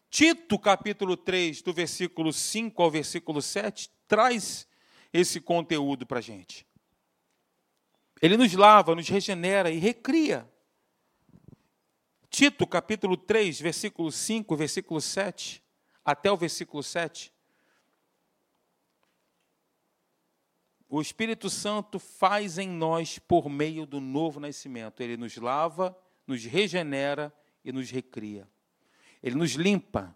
Tito, 0.10 0.60
capítulo 0.60 1.16
3, 1.16 1.62
do 1.62 1.74
versículo 1.74 2.34
5 2.34 2.82
ao 2.84 2.92
versículo 2.92 3.42
7, 3.42 3.90
traz 4.08 4.68
esse 5.14 5.40
conteúdo 5.40 6.06
para 6.06 6.20
a 6.20 6.22
gente. 6.22 6.66
Ele 8.22 8.38
nos 8.38 8.54
lava, 8.54 8.94
nos 8.94 9.08
regenera 9.08 9.72
e 9.72 9.80
recria. 9.80 10.48
Tito, 12.30 12.68
capítulo 12.68 13.18
3, 13.18 13.60
versículo 13.60 14.12
5, 14.12 14.56
versículo 14.56 15.02
7, 15.02 15.64
até 16.06 16.32
o 16.32 16.38
versículo 16.38 16.84
7. 16.84 17.34
O 20.94 21.00
Espírito 21.00 21.50
Santo 21.50 21.98
faz 21.98 22.58
em 22.58 22.68
nós 22.68 23.18
por 23.18 23.48
meio 23.48 23.86
do 23.86 24.02
novo 24.02 24.42
nascimento. 24.42 25.00
Ele 25.00 25.16
nos 25.16 25.38
lava, 25.38 25.98
nos 26.28 26.44
regenera 26.44 27.34
e 27.64 27.72
nos 27.72 27.90
recria. 27.90 28.46
Ele 29.24 29.36
nos 29.36 29.52
limpa. 29.52 30.14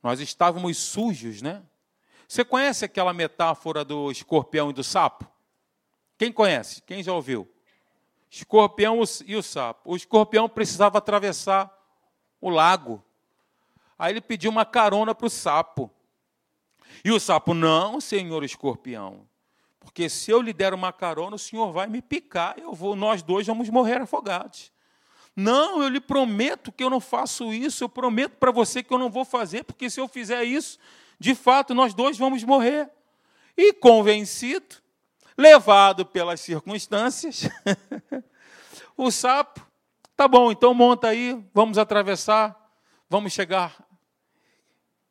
Nós 0.00 0.20
estávamos 0.20 0.78
sujos, 0.78 1.42
né? 1.42 1.60
Você 2.28 2.44
conhece 2.44 2.84
aquela 2.84 3.12
metáfora 3.12 3.84
do 3.84 4.08
escorpião 4.12 4.70
e 4.70 4.72
do 4.72 4.84
sapo? 4.84 5.28
Quem 6.16 6.30
conhece? 6.30 6.82
Quem 6.82 7.02
já 7.02 7.12
ouviu? 7.12 7.52
Escorpião 8.30 9.00
e 9.26 9.34
o 9.34 9.42
sapo. 9.42 9.90
O 9.90 9.96
escorpião 9.96 10.48
precisava 10.48 10.98
atravessar 10.98 11.68
o 12.40 12.48
lago. 12.48 13.04
Aí 13.98 14.12
ele 14.12 14.20
pediu 14.20 14.52
uma 14.52 14.64
carona 14.64 15.16
para 15.16 15.26
o 15.26 15.30
sapo. 15.30 15.90
E 17.04 17.10
o 17.10 17.18
sapo, 17.18 17.52
não, 17.54 18.00
senhor 18.00 18.44
escorpião, 18.44 19.26
porque 19.86 20.08
se 20.08 20.32
eu 20.32 20.42
lhe 20.42 20.52
der 20.52 20.74
uma 20.74 20.92
carona, 20.92 21.36
o 21.36 21.38
senhor 21.38 21.70
vai 21.70 21.86
me 21.86 22.02
picar, 22.02 22.58
eu 22.58 22.72
vou, 22.72 22.96
nós 22.96 23.22
dois 23.22 23.46
vamos 23.46 23.70
morrer 23.70 24.00
afogados. 24.00 24.72
Não, 25.34 25.80
eu 25.80 25.88
lhe 25.88 26.00
prometo 26.00 26.72
que 26.72 26.82
eu 26.82 26.90
não 26.90 26.98
faço 26.98 27.52
isso, 27.52 27.84
eu 27.84 27.88
prometo 27.88 28.32
para 28.32 28.50
você 28.50 28.82
que 28.82 28.92
eu 28.92 28.98
não 28.98 29.08
vou 29.08 29.24
fazer, 29.24 29.62
porque 29.62 29.88
se 29.88 30.00
eu 30.00 30.08
fizer 30.08 30.42
isso, 30.42 30.76
de 31.20 31.36
fato 31.36 31.72
nós 31.72 31.94
dois 31.94 32.18
vamos 32.18 32.42
morrer. 32.42 32.90
E 33.56 33.72
convencido, 33.72 34.74
levado 35.38 36.04
pelas 36.04 36.40
circunstâncias, 36.40 37.48
o 38.98 39.08
sapo, 39.12 39.64
tá 40.16 40.26
bom, 40.26 40.50
então 40.50 40.74
monta 40.74 41.06
aí, 41.06 41.40
vamos 41.54 41.78
atravessar, 41.78 42.56
vamos 43.08 43.32
chegar 43.32 43.86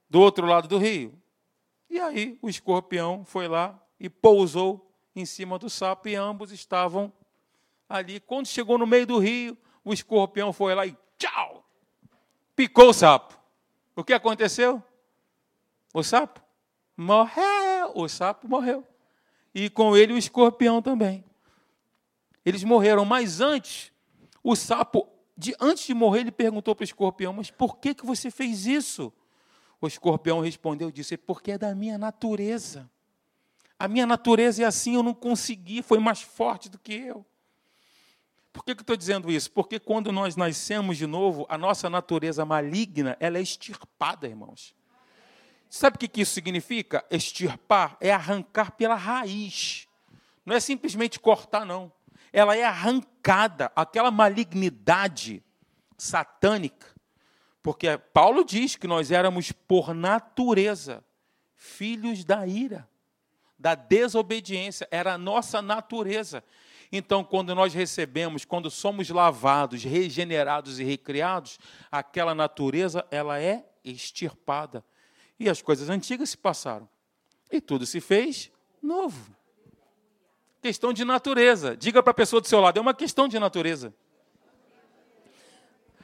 do 0.10 0.20
outro 0.20 0.46
lado 0.46 0.68
do 0.68 0.78
rio. 0.78 1.18
E 1.90 1.98
aí 1.98 2.38
o 2.42 2.50
escorpião 2.50 3.24
foi 3.24 3.48
lá, 3.48 3.80
e 4.00 4.10
pousou 4.10 4.92
em 5.16 5.26
cima 5.26 5.58
do 5.58 5.70
sapo, 5.70 6.10
e 6.10 6.16
ambos 6.16 6.52
estavam 6.52 7.12
ali. 7.88 8.20
Quando 8.20 8.48
chegou 8.48 8.78
no 8.78 8.86
meio 8.86 9.06
do 9.06 9.18
rio, 9.18 9.58
o 9.84 9.94
escorpião 9.94 10.52
foi 10.52 10.76
lá 10.76 10.86
e 10.86 10.96
tchau! 11.18 11.64
Picou 12.56 12.90
o 12.90 12.94
sapo. 12.94 13.38
O 13.96 14.04
que 14.04 14.14
aconteceu? 14.14 14.82
O 15.94 16.04
sapo 16.04 16.42
morreu. 16.96 17.92
O 17.96 18.08
sapo 18.08 18.48
morreu. 18.48 18.86
E 19.54 19.70
com 19.70 19.96
ele 19.96 20.14
o 20.14 20.18
escorpião 20.18 20.82
também. 20.82 21.24
Eles 22.46 22.64
morreram, 22.64 23.06
mas 23.06 23.42
antes, 23.42 23.92
o 24.44 24.56
sapo, 24.56 25.08
de, 25.38 25.56
antes 25.60 25.86
de 25.86 25.94
morrer, 25.94 26.22
ele 26.22 26.32
perguntou 26.32 26.76
para 26.76 26.84
o 26.84 26.86
escorpião: 26.86 27.34
Mas 27.34 27.50
por 27.50 27.78
que, 27.78 27.96
que 27.96 28.06
você 28.06 28.30
fez 28.30 28.66
isso? 28.66 29.12
O 29.82 29.88
escorpião 29.88 30.42
respondeu: 30.42 30.92
Disse, 30.92 31.18
porque 31.18 31.52
é 31.52 31.58
da 31.58 31.74
minha 31.74 31.98
natureza. 31.98 32.90
A 33.78 33.88
minha 33.88 34.06
natureza 34.06 34.64
é 34.64 34.66
assim, 34.66 34.96
eu 34.96 35.04
não 35.04 35.14
consegui, 35.14 35.82
foi 35.82 36.00
mais 36.00 36.22
forte 36.22 36.70
do 36.70 36.80
que 36.80 36.94
eu. 36.94 37.26
Por 38.54 38.64
que, 38.64 38.74
que 38.74 38.80
eu 38.80 38.84
estou 38.84 38.96
dizendo 38.96 39.30
isso? 39.30 39.52
Porque 39.52 39.80
quando 39.80 40.14
nós 40.14 40.38
nascemos 40.38 40.98
de 40.98 41.06
novo, 41.06 41.46
a 41.50 41.58
nossa 41.58 41.90
natureza 41.90 42.46
maligna 42.46 43.18
ela 43.20 43.38
é 43.38 43.42
extirpada, 43.42 44.28
irmãos. 44.28 44.74
Sabe 45.70 45.98
o 45.98 46.00
que, 46.00 46.08
que 46.08 46.22
isso 46.22 46.34
significa? 46.34 47.04
Extirpar 47.12 47.98
é 48.00 48.14
arrancar 48.14 48.72
pela 48.72 48.96
raiz. 48.96 49.90
Não 50.46 50.56
é 50.56 50.60
simplesmente 50.62 51.20
cortar, 51.20 51.66
não. 51.66 51.92
Ela 52.32 52.56
é 52.56 52.64
arrancada, 52.64 53.70
aquela 53.76 54.10
malignidade 54.10 55.44
satânica. 55.98 56.96
Porque 57.62 57.98
Paulo 57.98 58.46
diz 58.46 58.78
que 58.78 58.88
nós 58.88 59.12
éramos, 59.12 59.52
por 59.52 59.94
natureza, 59.94 61.04
filhos 61.56 62.24
da 62.24 62.48
ira, 62.48 62.88
da 63.58 63.76
desobediência. 63.76 64.88
Era 64.92 65.14
a 65.14 65.18
nossa 65.18 65.62
natureza. 65.62 66.44
Então, 66.92 67.24
quando 67.24 67.54
nós 67.56 67.74
recebemos, 67.74 68.46
quando 68.46 68.70
somos 68.70 69.10
lavados, 69.10 69.84
regenerados 69.84 70.80
e 70.80 70.84
recriados, 70.84 71.60
aquela 71.92 72.36
natureza 72.36 73.06
ela 73.10 73.40
é 73.40 73.66
extirpada. 73.84 74.84
E 75.40 75.50
as 75.50 75.62
coisas 75.62 75.90
antigas 75.90 76.30
se 76.30 76.38
passaram. 76.38 76.88
E 77.52 77.60
tudo 77.60 77.86
se 77.86 78.00
fez 78.00 78.52
novo. 78.82 79.36
Questão 80.62 80.94
de 80.94 81.04
natureza. 81.04 81.76
Diga 81.76 82.02
para 82.02 82.12
a 82.12 82.16
pessoa 82.16 82.42
do 82.42 82.48
seu 82.48 82.60
lado, 82.60 82.78
é 82.78 82.82
uma 82.82 82.94
questão 82.94 83.28
de 83.28 83.38
natureza. 83.38 83.94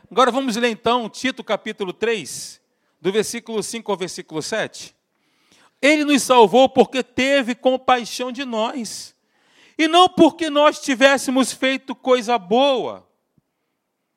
Agora 0.10 0.30
vamos 0.30 0.58
ler 0.58 0.70
então 0.70 1.10
Tito 1.10 1.42
capítulo 1.42 1.94
3, 1.94 2.62
do 3.00 3.14
versículo 3.14 3.64
5 3.64 3.90
ao 3.90 3.98
versículo 3.98 4.42
7. 4.42 4.94
Ele 5.82 6.06
nos 6.06 6.22
salvou 6.22 6.70
porque 6.70 7.02
teve 7.02 7.56
compaixão 7.56 8.32
de 8.32 8.46
nós 8.46 9.16
e 9.78 9.88
não 9.88 10.08
porque 10.08 10.50
nós 10.50 10.80
tivéssemos 10.80 11.52
feito 11.52 11.96
coisa 11.96 12.38
boa. 12.38 13.08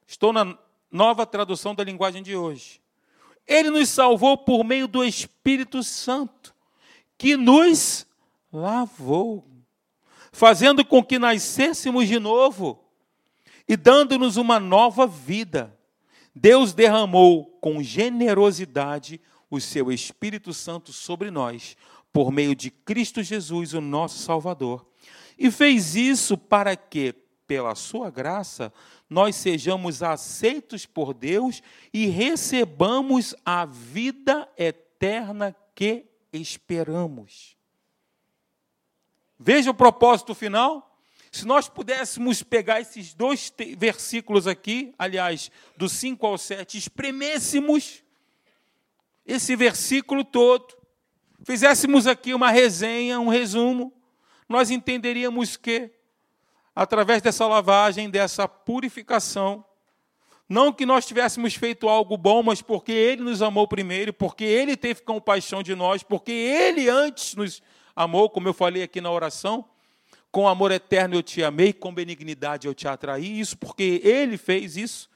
Estou 0.06 0.32
na 0.32 0.58
nova 0.90 1.24
tradução 1.24 1.74
da 1.74 1.82
linguagem 1.82 2.22
de 2.22 2.36
hoje. 2.36 2.82
Ele 3.46 3.70
nos 3.70 3.88
salvou 3.88 4.36
por 4.36 4.62
meio 4.62 4.86
do 4.86 5.04
Espírito 5.04 5.82
Santo, 5.82 6.54
que 7.16 7.36
nos 7.36 8.06
lavou, 8.52 9.46
fazendo 10.32 10.84
com 10.84 11.02
que 11.02 11.18
nascêssemos 11.18 12.08
de 12.08 12.18
novo 12.18 12.84
e 13.66 13.76
dando-nos 13.76 14.36
uma 14.36 14.60
nova 14.60 15.06
vida. 15.06 15.76
Deus 16.34 16.72
derramou 16.72 17.46
com 17.60 17.82
generosidade 17.82 19.20
o 19.54 19.60
seu 19.60 19.90
Espírito 19.90 20.52
Santo 20.52 20.92
sobre 20.92 21.30
nós, 21.30 21.76
por 22.12 22.30
meio 22.30 22.54
de 22.54 22.70
Cristo 22.70 23.22
Jesus, 23.22 23.74
o 23.74 23.80
nosso 23.80 24.18
Salvador 24.18 24.86
e 25.38 25.50
fez 25.50 25.94
isso 25.94 26.36
para 26.38 26.76
que, 26.76 27.12
pela 27.46 27.74
sua 27.74 28.10
graça, 28.10 28.72
nós 29.08 29.36
sejamos 29.36 30.02
aceitos 30.02 30.86
por 30.86 31.12
Deus 31.12 31.62
e 31.92 32.06
recebamos 32.06 33.34
a 33.44 33.64
vida 33.66 34.48
eterna 34.56 35.54
que 35.74 36.06
esperamos. 36.32 37.56
Veja 39.38 39.70
o 39.70 39.74
propósito 39.74 40.34
final. 40.34 40.90
Se 41.30 41.44
nós 41.44 41.68
pudéssemos 41.68 42.44
pegar 42.44 42.80
esses 42.80 43.12
dois 43.12 43.52
versículos 43.76 44.46
aqui, 44.46 44.94
aliás, 44.96 45.50
do 45.76 45.88
5 45.88 46.24
ao 46.24 46.38
7, 46.38 46.78
espremêssemos 46.78 48.03
esse 49.26 49.56
versículo 49.56 50.24
todo, 50.24 50.76
fizéssemos 51.44 52.06
aqui 52.06 52.34
uma 52.34 52.50
resenha, 52.50 53.20
um 53.20 53.28
resumo, 53.28 53.92
nós 54.48 54.70
entenderíamos 54.70 55.56
que, 55.56 55.90
através 56.74 57.22
dessa 57.22 57.46
lavagem, 57.46 58.10
dessa 58.10 58.46
purificação, 58.46 59.64
não 60.48 60.72
que 60.72 60.84
nós 60.84 61.06
tivéssemos 61.06 61.54
feito 61.54 61.88
algo 61.88 62.16
bom, 62.16 62.42
mas 62.42 62.60
porque 62.60 62.92
Ele 62.92 63.22
nos 63.22 63.40
amou 63.40 63.66
primeiro, 63.66 64.12
porque 64.12 64.44
Ele 64.44 64.76
teve 64.76 65.00
compaixão 65.02 65.62
de 65.62 65.74
nós, 65.74 66.02
porque 66.02 66.32
Ele 66.32 66.88
antes 66.88 67.34
nos 67.34 67.62
amou, 67.96 68.28
como 68.28 68.48
eu 68.48 68.54
falei 68.54 68.82
aqui 68.82 69.00
na 69.00 69.10
oração, 69.10 69.64
com 70.30 70.46
amor 70.46 70.70
eterno 70.70 71.14
eu 71.14 71.22
te 71.22 71.42
amei, 71.42 71.72
com 71.72 71.94
benignidade 71.94 72.66
eu 72.66 72.74
te 72.74 72.86
atraí, 72.86 73.40
isso 73.40 73.56
porque 73.56 74.00
Ele 74.04 74.36
fez 74.36 74.76
isso, 74.76 75.08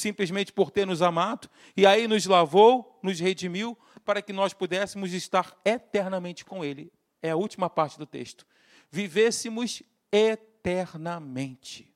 simplesmente 0.00 0.52
por 0.52 0.70
ter 0.70 0.86
nos 0.86 1.02
amado, 1.02 1.48
e 1.76 1.86
aí 1.86 2.08
nos 2.08 2.26
lavou, 2.26 2.98
nos 3.02 3.20
redimiu, 3.20 3.78
para 4.04 4.20
que 4.20 4.32
nós 4.32 4.52
pudéssemos 4.52 5.12
estar 5.12 5.56
eternamente 5.64 6.44
com 6.44 6.64
Ele. 6.64 6.92
É 7.22 7.30
a 7.30 7.36
última 7.36 7.70
parte 7.70 7.98
do 7.98 8.06
texto 8.06 8.46
vivêssemos 8.90 9.82
eternamente. 10.10 11.88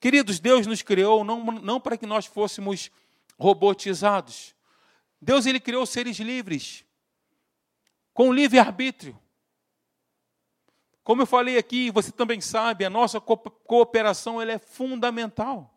Queridos, 0.00 0.40
Deus 0.40 0.66
nos 0.66 0.82
criou 0.82 1.22
não, 1.22 1.44
não 1.44 1.80
para 1.80 1.96
que 1.96 2.06
nós 2.06 2.26
fôssemos 2.26 2.90
robotizados. 3.38 4.54
Deus 5.20 5.46
ele 5.46 5.60
criou 5.60 5.84
seres 5.86 6.18
livres, 6.18 6.84
com 8.12 8.32
livre 8.32 8.58
arbítrio. 8.58 9.18
Como 11.02 11.22
eu 11.22 11.26
falei 11.26 11.58
aqui, 11.58 11.90
você 11.90 12.10
também 12.10 12.40
sabe, 12.40 12.84
a 12.84 12.90
nossa 12.90 13.20
cooperação 13.20 14.40
ela 14.40 14.52
é 14.52 14.58
fundamental. 14.58 15.73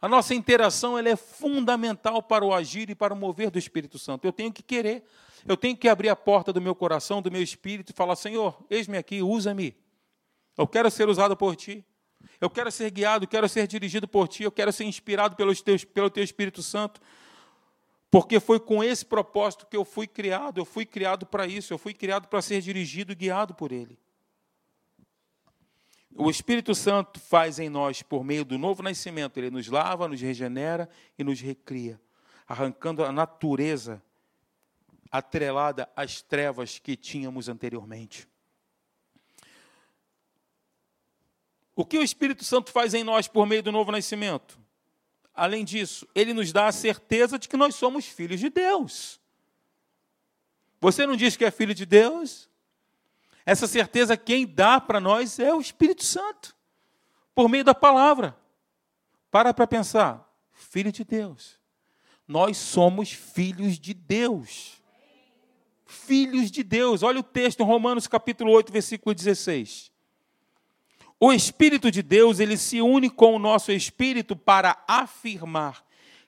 A 0.00 0.08
nossa 0.08 0.34
interação 0.34 0.98
ela 0.98 1.08
é 1.08 1.16
fundamental 1.16 2.22
para 2.22 2.44
o 2.44 2.52
agir 2.52 2.90
e 2.90 2.94
para 2.94 3.14
o 3.14 3.16
mover 3.16 3.50
do 3.50 3.58
Espírito 3.58 3.98
Santo. 3.98 4.26
Eu 4.26 4.32
tenho 4.32 4.52
que 4.52 4.62
querer 4.62 5.04
eu 5.48 5.56
tenho 5.56 5.76
que 5.76 5.88
abrir 5.88 6.08
a 6.08 6.16
porta 6.16 6.52
do 6.52 6.60
meu 6.60 6.74
coração, 6.74 7.22
do 7.22 7.30
meu 7.30 7.42
espírito 7.42 7.90
e 7.90 7.92
falar: 7.92 8.16
Senhor, 8.16 8.56
eis-me 8.68 8.98
aqui, 8.98 9.22
usa-me. 9.22 9.76
Eu 10.56 10.66
quero 10.66 10.90
ser 10.90 11.08
usado 11.08 11.36
por 11.36 11.54
ti. 11.54 11.84
Eu 12.40 12.50
quero 12.50 12.70
ser 12.72 12.90
guiado, 12.90 13.26
quero 13.26 13.48
ser 13.48 13.66
dirigido 13.66 14.08
por 14.08 14.26
ti, 14.26 14.42
eu 14.42 14.50
quero 14.50 14.72
ser 14.72 14.84
inspirado 14.84 15.36
pelo 15.36 15.54
teu, 15.54 15.76
pelo 15.94 16.10
teu 16.10 16.24
Espírito 16.24 16.62
Santo. 16.62 17.00
Porque 18.10 18.40
foi 18.40 18.58
com 18.58 18.82
esse 18.82 19.04
propósito 19.04 19.66
que 19.66 19.76
eu 19.76 19.84
fui 19.84 20.06
criado, 20.06 20.58
eu 20.58 20.64
fui 20.64 20.84
criado 20.84 21.24
para 21.26 21.46
isso, 21.46 21.72
eu 21.72 21.78
fui 21.78 21.94
criado 21.94 22.26
para 22.26 22.42
ser 22.42 22.60
dirigido 22.60 23.12
e 23.12 23.14
guiado 23.14 23.54
por 23.54 23.70
Ele. 23.70 23.98
O 26.18 26.30
Espírito 26.30 26.74
Santo 26.74 27.20
faz 27.20 27.58
em 27.58 27.68
nós, 27.68 28.02
por 28.02 28.24
meio 28.24 28.42
do 28.42 28.56
novo 28.56 28.82
nascimento, 28.82 29.36
ele 29.36 29.50
nos 29.50 29.68
lava, 29.68 30.08
nos 30.08 30.20
regenera 30.20 30.88
e 31.18 31.22
nos 31.22 31.40
recria, 31.40 32.00
arrancando 32.48 33.04
a 33.04 33.12
natureza 33.12 34.02
atrelada 35.10 35.88
às 35.94 36.22
trevas 36.22 36.78
que 36.78 36.96
tínhamos 36.96 37.50
anteriormente. 37.50 38.26
O 41.74 41.84
que 41.84 41.98
o 41.98 42.02
Espírito 42.02 42.42
Santo 42.44 42.72
faz 42.72 42.94
em 42.94 43.04
nós 43.04 43.28
por 43.28 43.46
meio 43.46 43.62
do 43.62 43.70
novo 43.70 43.92
nascimento? 43.92 44.58
Além 45.34 45.66
disso, 45.66 46.08
ele 46.14 46.32
nos 46.32 46.50
dá 46.50 46.66
a 46.66 46.72
certeza 46.72 47.38
de 47.38 47.46
que 47.46 47.58
nós 47.58 47.74
somos 47.74 48.06
filhos 48.06 48.40
de 48.40 48.48
Deus. 48.48 49.20
Você 50.80 51.06
não 51.06 51.14
diz 51.14 51.36
que 51.36 51.44
é 51.44 51.50
filho 51.50 51.74
de 51.74 51.84
Deus? 51.84 52.48
Essa 53.46 53.66
certeza 53.66 54.16
quem 54.16 54.46
dá 54.46 54.78
para 54.80 55.00
nós 55.00 55.38
é 55.38 55.54
o 55.54 55.60
Espírito 55.60 56.04
Santo, 56.04 56.54
por 57.34 57.48
meio 57.48 57.64
da 57.64 57.74
palavra. 57.74 58.36
Para 59.30 59.54
para 59.54 59.66
pensar, 59.66 60.28
filho 60.52 60.92
de 60.92 61.04
Deus. 61.04 61.58
Nós 62.28 62.58
somos 62.58 63.12
filhos 63.12 63.78
de 63.78 63.94
Deus 63.94 64.76
filhos 65.86 66.50
de 66.50 66.62
Deus. 66.62 67.02
Olha 67.02 67.20
o 67.20 67.22
texto 67.22 67.60
em 67.60 67.66
Romanos 67.66 68.06
capítulo 68.06 68.52
8, 68.52 68.72
versículo 68.72 69.14
16. 69.14 69.90
O 71.18 71.32
Espírito 71.32 71.90
de 71.90 72.02
Deus, 72.02 72.40
ele 72.40 72.58
se 72.58 72.82
une 72.82 73.08
com 73.08 73.34
o 73.34 73.38
nosso 73.38 73.72
espírito 73.72 74.36
para 74.36 74.84
afirmar 74.86 75.84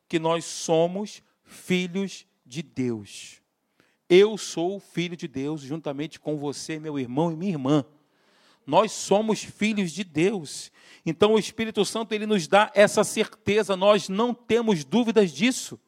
que 0.08 0.18
nós 0.18 0.44
somos 0.46 1.22
filhos 1.44 2.26
de 2.46 2.62
Deus. 2.62 3.37
Eu 4.08 4.38
sou 4.38 4.80
filho 4.80 5.16
de 5.16 5.28
Deus 5.28 5.60
juntamente 5.60 6.18
com 6.18 6.36
você, 6.36 6.78
meu 6.78 6.98
irmão 6.98 7.30
e 7.30 7.36
minha 7.36 7.52
irmã. 7.52 7.84
Nós 8.66 8.92
somos 8.92 9.42
filhos 9.42 9.92
de 9.92 10.04
Deus. 10.04 10.72
Então 11.04 11.34
o 11.34 11.38
Espírito 11.38 11.84
Santo 11.84 12.12
ele 12.12 12.26
nos 12.26 12.46
dá 12.46 12.70
essa 12.74 13.04
certeza, 13.04 13.76
nós 13.76 14.08
não 14.08 14.32
temos 14.32 14.84
dúvidas 14.84 15.32
disso. 15.32 15.78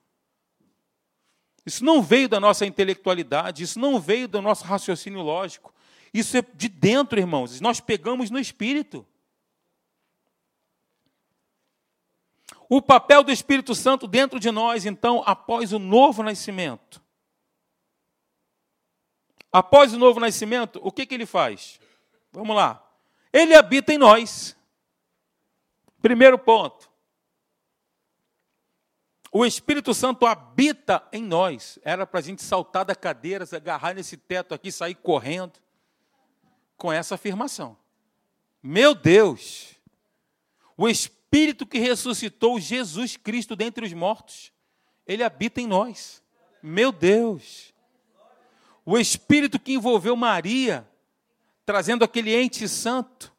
Isso 1.65 1.85
não 1.85 2.03
veio 2.03 2.29
da 2.29 2.41
nossa 2.41 2.67
intelectualidade, 2.67 3.63
isso 3.63 3.79
não 3.79 4.01
veio 4.01 4.27
do 4.27 4.41
nosso 4.41 4.65
raciocínio 4.65 5.21
lógico. 5.21 5.75
Isso 6.13 6.37
é 6.37 6.43
de 6.43 6.69
dentro, 6.69 7.19
irmãos. 7.19 7.61
Nós 7.61 7.81
pegamos 7.81 8.31
no 8.31 8.39
espírito. 8.39 9.07
O 12.69 12.81
papel 12.81 13.23
do 13.23 13.33
Espírito 13.33 13.75
Santo 13.75 14.07
dentro 14.07 14.39
de 14.39 14.51
nós, 14.51 14.87
então, 14.87 15.23
após 15.27 15.73
o 15.73 15.79
novo 15.79 16.23
nascimento. 16.23 17.00
Após 19.53 19.93
o 19.93 19.99
novo 19.99 20.21
nascimento, 20.21 20.81
o 20.83 20.93
que, 20.93 21.05
que 21.05 21.15
ele 21.15 21.27
faz? 21.27 21.81
Vamos 22.33 22.55
lá. 22.55 22.87
Ele 23.33 23.55
habita 23.55 23.93
em 23.93 23.99
nós. 23.99 24.57
Primeiro 26.01 26.39
ponto. 26.39 26.91
O 29.33 29.47
Espírito 29.47 29.95
Santo 29.95 30.27
habita 30.27 31.07
em 31.13 31.23
nós. 31.23 31.79
Era 31.85 32.07
para 32.07 32.19
a 32.19 32.23
gente 32.23 32.43
saltar 32.43 32.85
da 32.85 32.95
cadeira, 32.95 33.47
agarrar 33.53 33.95
nesse 33.95 34.17
teto 34.17 34.55
aqui, 34.55 34.73
sair 34.73 34.95
correndo 34.95 35.59
com 36.77 36.93
essa 36.93 37.15
afirmação. 37.15 37.77
Meu 38.63 38.95
Deus! 38.95 39.75
O 40.77 40.89
Espírito 40.89 41.67
que 41.67 41.79
ressuscitou 41.79 42.59
Jesus 42.59 43.17
Cristo 43.17 43.55
dentre 43.55 43.85
os 43.85 43.93
mortos, 43.93 44.53
ele 45.07 45.23
habita 45.23 45.61
em 45.61 45.67
nós. 45.67 46.23
Meu 46.63 46.91
Deus! 46.91 47.70
O 48.91 48.99
Espírito 48.99 49.57
que 49.57 49.75
envolveu 49.75 50.17
Maria, 50.17 50.85
trazendo 51.65 52.05
aquele 52.05 52.35
ente 52.35 52.69
santo, 52.69 53.33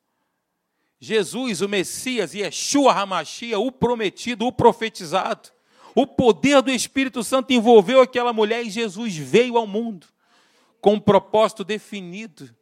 Jesus, 0.98 1.60
o 1.60 1.68
Messias, 1.68 2.34
Yeshua 2.34 2.94
Hamashia, 2.94 3.60
o 3.60 3.70
prometido, 3.70 4.48
o 4.48 4.52
profetizado. 4.54 5.50
O 5.94 6.08
poder 6.08 6.62
do 6.62 6.72
Espírito 6.72 7.22
Santo 7.22 7.52
envolveu 7.52 8.00
aquela 8.00 8.32
mulher 8.32 8.66
e 8.66 8.70
Jesus 8.70 9.18
veio 9.18 9.58
ao 9.58 9.68
mundo 9.68 10.08
com 10.80 10.94
um 10.94 11.00
propósito 11.02 11.66
definido: 11.66 12.56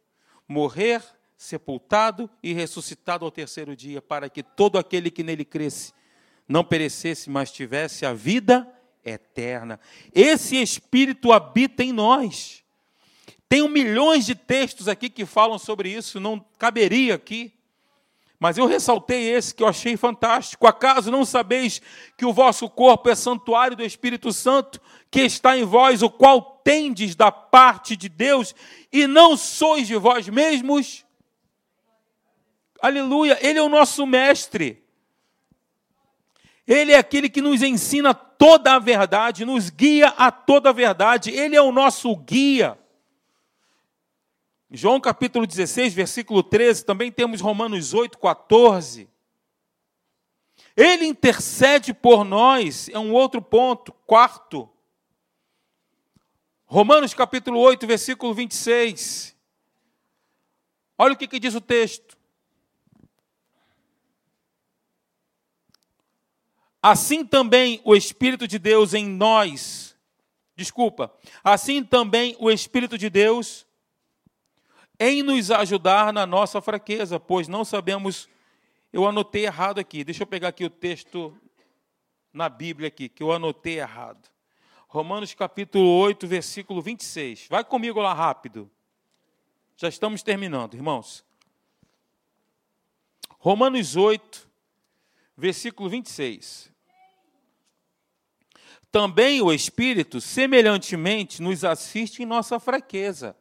morrer, 0.48 1.00
sepultado 1.36 2.28
e 2.42 2.52
ressuscitado 2.52 3.24
ao 3.24 3.30
terceiro 3.30 3.76
dia, 3.76 4.02
para 4.02 4.28
que 4.28 4.42
todo 4.42 4.76
aquele 4.76 5.12
que 5.12 5.22
nele 5.22 5.44
cresce 5.44 5.92
não 6.48 6.64
perecesse, 6.64 7.30
mas 7.30 7.52
tivesse 7.52 8.04
a 8.04 8.12
vida 8.12 8.66
eterna. 9.04 9.78
Esse 10.12 10.56
Espírito 10.56 11.30
habita 11.30 11.84
em 11.84 11.92
nós. 11.92 12.59
Tem 13.50 13.68
milhões 13.68 14.24
de 14.24 14.36
textos 14.36 14.86
aqui 14.86 15.10
que 15.10 15.26
falam 15.26 15.58
sobre 15.58 15.88
isso, 15.88 16.20
não 16.20 16.38
caberia 16.56 17.16
aqui. 17.16 17.52
Mas 18.38 18.56
eu 18.56 18.64
ressaltei 18.64 19.28
esse 19.28 19.52
que 19.52 19.60
eu 19.60 19.66
achei 19.66 19.96
fantástico. 19.96 20.68
Acaso 20.68 21.10
não 21.10 21.24
sabeis 21.24 21.82
que 22.16 22.24
o 22.24 22.32
vosso 22.32 22.70
corpo 22.70 23.10
é 23.10 23.14
santuário 23.16 23.76
do 23.76 23.82
Espírito 23.82 24.32
Santo, 24.32 24.80
que 25.10 25.22
está 25.22 25.58
em 25.58 25.64
vós, 25.64 26.00
o 26.00 26.08
qual 26.08 26.60
tendes 26.62 27.16
da 27.16 27.32
parte 27.32 27.96
de 27.96 28.08
Deus, 28.08 28.54
e 28.92 29.08
não 29.08 29.36
sois 29.36 29.88
de 29.88 29.96
vós 29.96 30.28
mesmos? 30.28 31.04
Aleluia, 32.80 33.36
Ele 33.42 33.58
é 33.58 33.62
o 33.62 33.68
nosso 33.68 34.06
mestre. 34.06 34.80
Ele 36.68 36.92
é 36.92 36.98
aquele 36.98 37.28
que 37.28 37.42
nos 37.42 37.62
ensina 37.62 38.14
toda 38.14 38.76
a 38.76 38.78
verdade, 38.78 39.44
nos 39.44 39.70
guia 39.70 40.14
a 40.16 40.30
toda 40.30 40.70
a 40.70 40.72
verdade. 40.72 41.32
Ele 41.32 41.56
é 41.56 41.60
o 41.60 41.72
nosso 41.72 42.14
guia. 42.14 42.78
João 44.72 45.00
capítulo 45.00 45.48
16, 45.48 45.92
versículo 45.92 46.44
13, 46.44 46.84
também 46.84 47.10
temos 47.10 47.40
Romanos 47.40 47.92
8, 47.92 48.16
14. 48.16 49.08
Ele 50.76 51.06
intercede 51.06 51.92
por 51.92 52.22
nós, 52.24 52.88
é 52.88 52.98
um 52.98 53.12
outro 53.12 53.42
ponto, 53.42 53.92
quarto. 54.06 54.70
Romanos 56.66 57.12
capítulo 57.12 57.58
8, 57.58 57.84
versículo 57.84 58.32
26. 58.32 59.36
Olha 60.96 61.14
o 61.14 61.16
que, 61.16 61.26
que 61.26 61.40
diz 61.40 61.56
o 61.56 61.60
texto. 61.60 62.16
Assim 66.80 67.26
também 67.26 67.80
o 67.84 67.96
Espírito 67.96 68.46
de 68.46 68.58
Deus 68.58 68.94
em 68.94 69.04
nós, 69.04 69.96
desculpa, 70.54 71.12
assim 71.42 71.82
também 71.82 72.36
o 72.38 72.50
Espírito 72.50 72.96
de 72.96 73.10
Deus 73.10 73.66
em 75.00 75.22
nos 75.22 75.50
ajudar 75.50 76.12
na 76.12 76.26
nossa 76.26 76.60
fraqueza, 76.60 77.18
pois 77.18 77.48
não 77.48 77.64
sabemos. 77.64 78.28
Eu 78.92 79.06
anotei 79.06 79.46
errado 79.46 79.78
aqui, 79.78 80.04
deixa 80.04 80.24
eu 80.24 80.26
pegar 80.26 80.48
aqui 80.48 80.62
o 80.62 80.68
texto 80.68 81.34
na 82.30 82.50
Bíblia 82.50 82.88
aqui, 82.88 83.08
que 83.08 83.22
eu 83.22 83.32
anotei 83.32 83.78
errado. 83.78 84.28
Romanos 84.86 85.32
capítulo 85.32 85.88
8, 85.88 86.26
versículo 86.26 86.82
26. 86.82 87.46
Vai 87.48 87.64
comigo 87.64 87.98
lá 87.98 88.12
rápido. 88.12 88.70
Já 89.74 89.88
estamos 89.88 90.22
terminando, 90.22 90.74
irmãos. 90.74 91.24
Romanos 93.38 93.96
8, 93.96 94.50
versículo 95.34 95.88
26. 95.88 96.70
Também 98.92 99.40
o 99.40 99.50
Espírito, 99.50 100.20
semelhantemente, 100.20 101.40
nos 101.40 101.64
assiste 101.64 102.22
em 102.22 102.26
nossa 102.26 102.60
fraqueza 102.60 103.34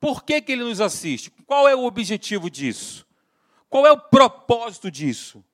por 0.00 0.24
que, 0.24 0.40
que 0.40 0.52
ele 0.52 0.64
nos 0.64 0.80
assiste? 0.80 1.30
Qual 1.46 1.68
é 1.68 1.74
o 1.74 1.84
objetivo 1.84 2.50
disso? 2.50 3.06
Qual 3.68 3.86
é 3.86 3.92
o 3.92 3.98
propósito 3.98 4.90
disso? 4.90 5.44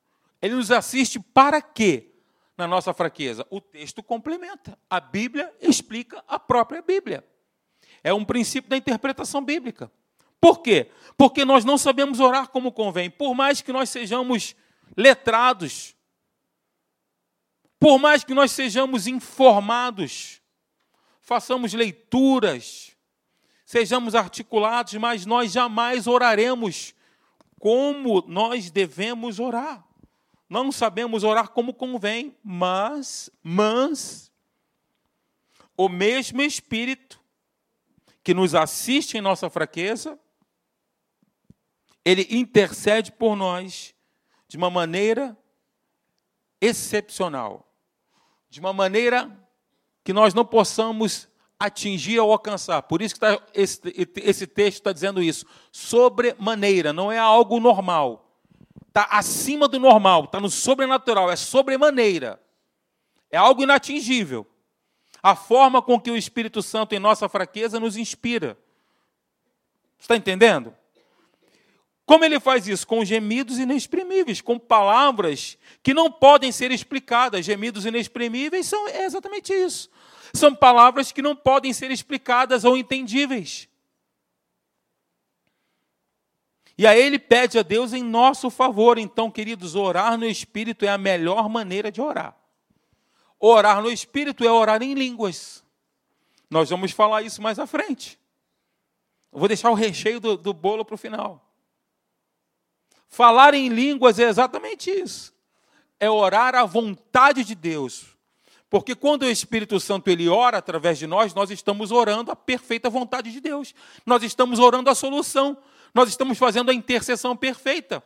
Ele 0.41 0.55
nos 0.55 0.71
assiste 0.71 1.19
para 1.19 1.61
quê? 1.61 2.09
Na 2.57 2.67
nossa 2.67 2.93
fraqueza. 2.93 3.45
O 3.49 3.59
texto 3.59 4.03
complementa. 4.03 4.77
A 4.89 4.99
Bíblia 4.99 5.51
explica 5.61 6.23
a 6.27 6.37
própria 6.37 6.81
Bíblia. 6.81 7.25
É 8.03 8.13
um 8.13 8.25
princípio 8.25 8.69
da 8.69 8.77
interpretação 8.77 9.43
bíblica. 9.43 9.91
Por 10.39 10.61
quê? 10.61 10.89
Porque 11.17 11.45
nós 11.45 11.63
não 11.63 11.77
sabemos 11.77 12.19
orar 12.19 12.49
como 12.49 12.71
convém. 12.71 13.09
Por 13.09 13.35
mais 13.35 13.61
que 13.61 13.71
nós 13.71 13.89
sejamos 13.89 14.55
letrados, 14.97 15.95
por 17.79 17.99
mais 17.99 18.23
que 18.23 18.33
nós 18.33 18.51
sejamos 18.51 19.07
informados, 19.07 20.41
façamos 21.19 21.73
leituras, 21.73 22.90
sejamos 23.71 24.15
articulados, 24.15 24.93
mas 24.95 25.25
nós 25.25 25.49
jamais 25.53 26.05
oraremos 26.05 26.93
como 27.57 28.21
nós 28.27 28.69
devemos 28.69 29.39
orar. 29.39 29.87
Não 30.49 30.73
sabemos 30.73 31.23
orar 31.23 31.51
como 31.51 31.73
convém, 31.73 32.35
mas, 32.43 33.29
mas, 33.41 34.29
o 35.77 35.87
mesmo 35.87 36.41
Espírito 36.41 37.23
que 38.21 38.33
nos 38.33 38.53
assiste 38.53 39.17
em 39.17 39.21
nossa 39.21 39.49
fraqueza, 39.49 40.19
ele 42.03 42.27
intercede 42.29 43.09
por 43.09 43.37
nós 43.37 43.95
de 44.49 44.57
uma 44.57 44.69
maneira 44.69 45.37
excepcional, 46.59 47.73
de 48.49 48.59
uma 48.59 48.73
maneira 48.73 49.31
que 50.03 50.11
nós 50.11 50.33
não 50.33 50.43
possamos 50.43 51.30
atingir 51.61 52.19
ou 52.19 52.31
alcançar. 52.31 52.81
Por 52.81 53.03
isso 53.03 53.13
que 53.13 53.19
tá, 53.19 53.39
esse, 53.53 53.79
esse 54.17 54.47
texto 54.47 54.77
está 54.77 54.91
dizendo 54.91 55.21
isso. 55.21 55.45
Sobremaneira, 55.71 56.91
não 56.91 57.11
é 57.11 57.19
algo 57.19 57.59
normal. 57.59 58.27
Está 58.87 59.03
acima 59.11 59.67
do 59.67 59.79
normal, 59.79 60.25
está 60.25 60.39
no 60.39 60.49
sobrenatural, 60.49 61.31
é 61.31 61.35
sobremaneira. 61.35 62.41
É 63.29 63.37
algo 63.37 63.61
inatingível. 63.61 64.45
A 65.21 65.35
forma 65.35 65.83
com 65.83 66.01
que 66.01 66.09
o 66.09 66.17
Espírito 66.17 66.63
Santo, 66.63 66.95
em 66.95 66.99
nossa 66.99 67.29
fraqueza, 67.29 67.79
nos 67.79 67.95
inspira. 67.95 68.57
Está 69.99 70.15
entendendo? 70.17 70.75
Como 72.07 72.25
ele 72.25 72.39
faz 72.39 72.67
isso? 72.67 72.87
Com 72.87 73.05
gemidos 73.05 73.59
inexprimíveis, 73.59 74.41
com 74.41 74.57
palavras 74.57 75.59
que 75.83 75.93
não 75.93 76.11
podem 76.11 76.51
ser 76.51 76.71
explicadas. 76.71 77.45
Gemidos 77.45 77.85
inexprimíveis 77.85 78.65
são 78.65 78.89
exatamente 78.89 79.53
isso. 79.53 79.89
São 80.33 80.55
palavras 80.55 81.11
que 81.11 81.21
não 81.21 81.35
podem 81.35 81.73
ser 81.73 81.91
explicadas 81.91 82.63
ou 82.63 82.77
entendíveis. 82.77 83.67
E 86.77 86.87
aí 86.87 86.99
ele 86.99 87.19
pede 87.19 87.59
a 87.59 87.61
Deus 87.61 87.93
em 87.93 88.01
nosso 88.01 88.49
favor. 88.49 88.97
Então, 88.97 89.29
queridos, 89.29 89.75
orar 89.75 90.17
no 90.17 90.25
Espírito 90.25 90.85
é 90.85 90.89
a 90.89 90.97
melhor 90.97 91.47
maneira 91.47 91.91
de 91.91 92.01
orar. 92.01 92.35
Orar 93.39 93.81
no 93.81 93.89
Espírito 93.91 94.43
é 94.43 94.51
orar 94.51 94.81
em 94.81 94.93
línguas. 94.93 95.63
Nós 96.49 96.69
vamos 96.69 96.91
falar 96.91 97.21
isso 97.21 97.41
mais 97.41 97.59
à 97.59 97.67
frente. 97.67 98.19
Eu 99.31 99.39
vou 99.39 99.47
deixar 99.47 99.71
o 99.71 99.75
recheio 99.75 100.19
do, 100.19 100.35
do 100.35 100.53
bolo 100.53 100.83
para 100.83 100.95
o 100.95 100.97
final. 100.97 101.47
Falar 103.07 103.53
em 103.53 103.67
línguas 103.67 104.19
é 104.19 104.23
exatamente 104.23 104.89
isso. 104.89 105.33
É 105.99 106.09
orar 106.09 106.55
à 106.55 106.65
vontade 106.65 107.43
de 107.43 107.55
Deus. 107.55 108.10
Porque 108.71 108.95
quando 108.95 109.23
o 109.23 109.29
Espírito 109.29 109.81
Santo 109.81 110.09
ele 110.09 110.29
ora 110.29 110.59
através 110.59 110.97
de 110.97 111.05
nós, 111.05 111.33
nós 111.33 111.51
estamos 111.51 111.91
orando 111.91 112.31
a 112.31 112.35
perfeita 112.37 112.89
vontade 112.89 113.29
de 113.29 113.41
Deus. 113.41 113.75
Nós 114.05 114.23
estamos 114.23 114.59
orando 114.59 114.89
a 114.89 114.95
solução. 114.95 115.57
Nós 115.93 116.07
estamos 116.07 116.37
fazendo 116.37 116.71
a 116.71 116.73
intercessão 116.73 117.35
perfeita. 117.35 118.01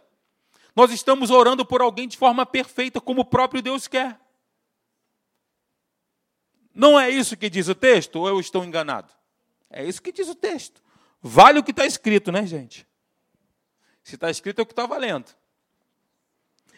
Nós 0.76 0.89
estamos 0.91 1.30
orando 1.30 1.63
por 1.63 1.84
alguém 1.84 2.07
de 2.07 2.18
forma 2.18 2.47
perfeita, 2.47 2.99
como 2.99 3.22
o 3.22 3.26
próprio 3.26 3.61
Deus 3.61 3.88
quer. 3.88 4.20
Não 6.74 6.99
é 6.99 7.11
isso 7.11 7.38
que 7.38 7.47
diz 7.47 7.68
o 7.68 7.76
texto, 7.76 8.16
ou 8.16 8.28
eu 8.28 8.39
estou 8.39 8.66
enganado? 8.66 9.13
É 9.70 9.86
isso 9.86 10.01
que 10.01 10.11
diz 10.11 10.28
o 10.28 10.36
texto. 10.36 10.82
Vale 11.22 11.59
o 11.59 11.63
que 11.63 11.70
está 11.70 11.86
escrito, 11.86 12.32
né, 12.32 12.43
gente? 12.43 12.88
Se 14.03 14.16
está 14.16 14.32
escrito 14.32 14.57
é 14.57 14.63
o 14.63 14.66
que 14.66 14.72
está 14.72 14.88
valendo. 14.88 15.28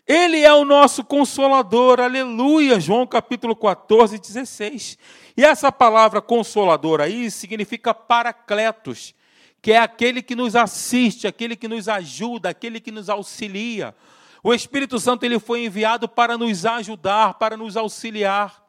Ele 0.08 0.40
é 0.40 0.54
o 0.54 0.64
nosso 0.64 1.04
consolador, 1.04 2.00
aleluia, 2.00 2.80
João 2.80 3.06
capítulo 3.06 3.54
14, 3.54 4.18
16. 4.18 4.98
E 5.36 5.44
essa 5.44 5.70
palavra 5.70 6.22
consolador 6.22 7.02
aí 7.02 7.30
significa 7.30 7.94
paracletos, 7.94 9.14
que 9.62 9.74
é 9.74 9.78
aquele 9.78 10.22
que 10.22 10.34
nos 10.34 10.56
assiste, 10.56 11.28
aquele 11.28 11.58
que 11.58 11.68
nos 11.68 11.90
ajuda, 11.90 12.48
aquele 12.48 12.80
que 12.80 12.90
nos 12.90 13.10
auxilia. 13.10 13.94
O 14.42 14.54
Espírito 14.54 14.98
Santo 14.98 15.26
ele 15.26 15.40
foi 15.40 15.66
enviado 15.66 16.08
para 16.08 16.38
nos 16.38 16.66
ajudar, 16.66 17.34
para 17.34 17.58
nos 17.58 17.76
auxiliar. 17.76 18.66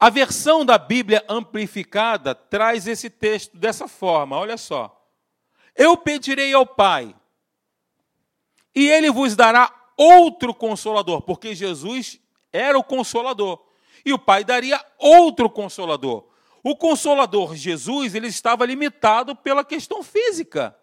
A 0.00 0.08
versão 0.08 0.64
da 0.64 0.78
Bíblia 0.78 1.22
amplificada 1.28 2.34
traz 2.34 2.86
esse 2.86 3.10
texto 3.10 3.54
dessa 3.54 3.86
forma, 3.86 4.34
olha 4.34 4.56
só. 4.56 4.98
Eu 5.76 5.94
pedirei 5.94 6.54
ao 6.54 6.66
Pai, 6.66 7.14
e 8.74 8.88
ele 8.88 9.10
vos 9.10 9.36
dará 9.36 9.72
outro 9.96 10.54
consolador, 10.54 11.22
porque 11.22 11.54
Jesus 11.54 12.20
era 12.52 12.78
o 12.78 12.84
consolador, 12.84 13.62
e 14.04 14.12
o 14.12 14.18
Pai 14.18 14.44
daria 14.44 14.84
outro 14.98 15.48
consolador. 15.48 16.24
O 16.62 16.76
consolador 16.76 17.54
Jesus, 17.56 18.14
ele 18.14 18.28
estava 18.28 18.64
limitado 18.64 19.34
pela 19.34 19.64
questão 19.64 20.02
física. 20.02 20.76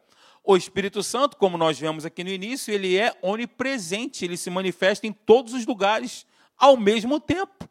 O 0.43 0.57
Espírito 0.57 1.01
Santo, 1.03 1.37
como 1.37 1.57
nós 1.57 1.79
vemos 1.79 2.05
aqui 2.05 2.23
no 2.23 2.29
início, 2.29 2.73
ele 2.73 2.97
é 2.97 3.15
onipresente, 3.21 4.25
ele 4.25 4.35
se 4.35 4.49
manifesta 4.49 5.05
em 5.05 5.13
todos 5.13 5.53
os 5.53 5.65
lugares 5.65 6.25
ao 6.57 6.75
mesmo 6.75 7.19
tempo. 7.19 7.69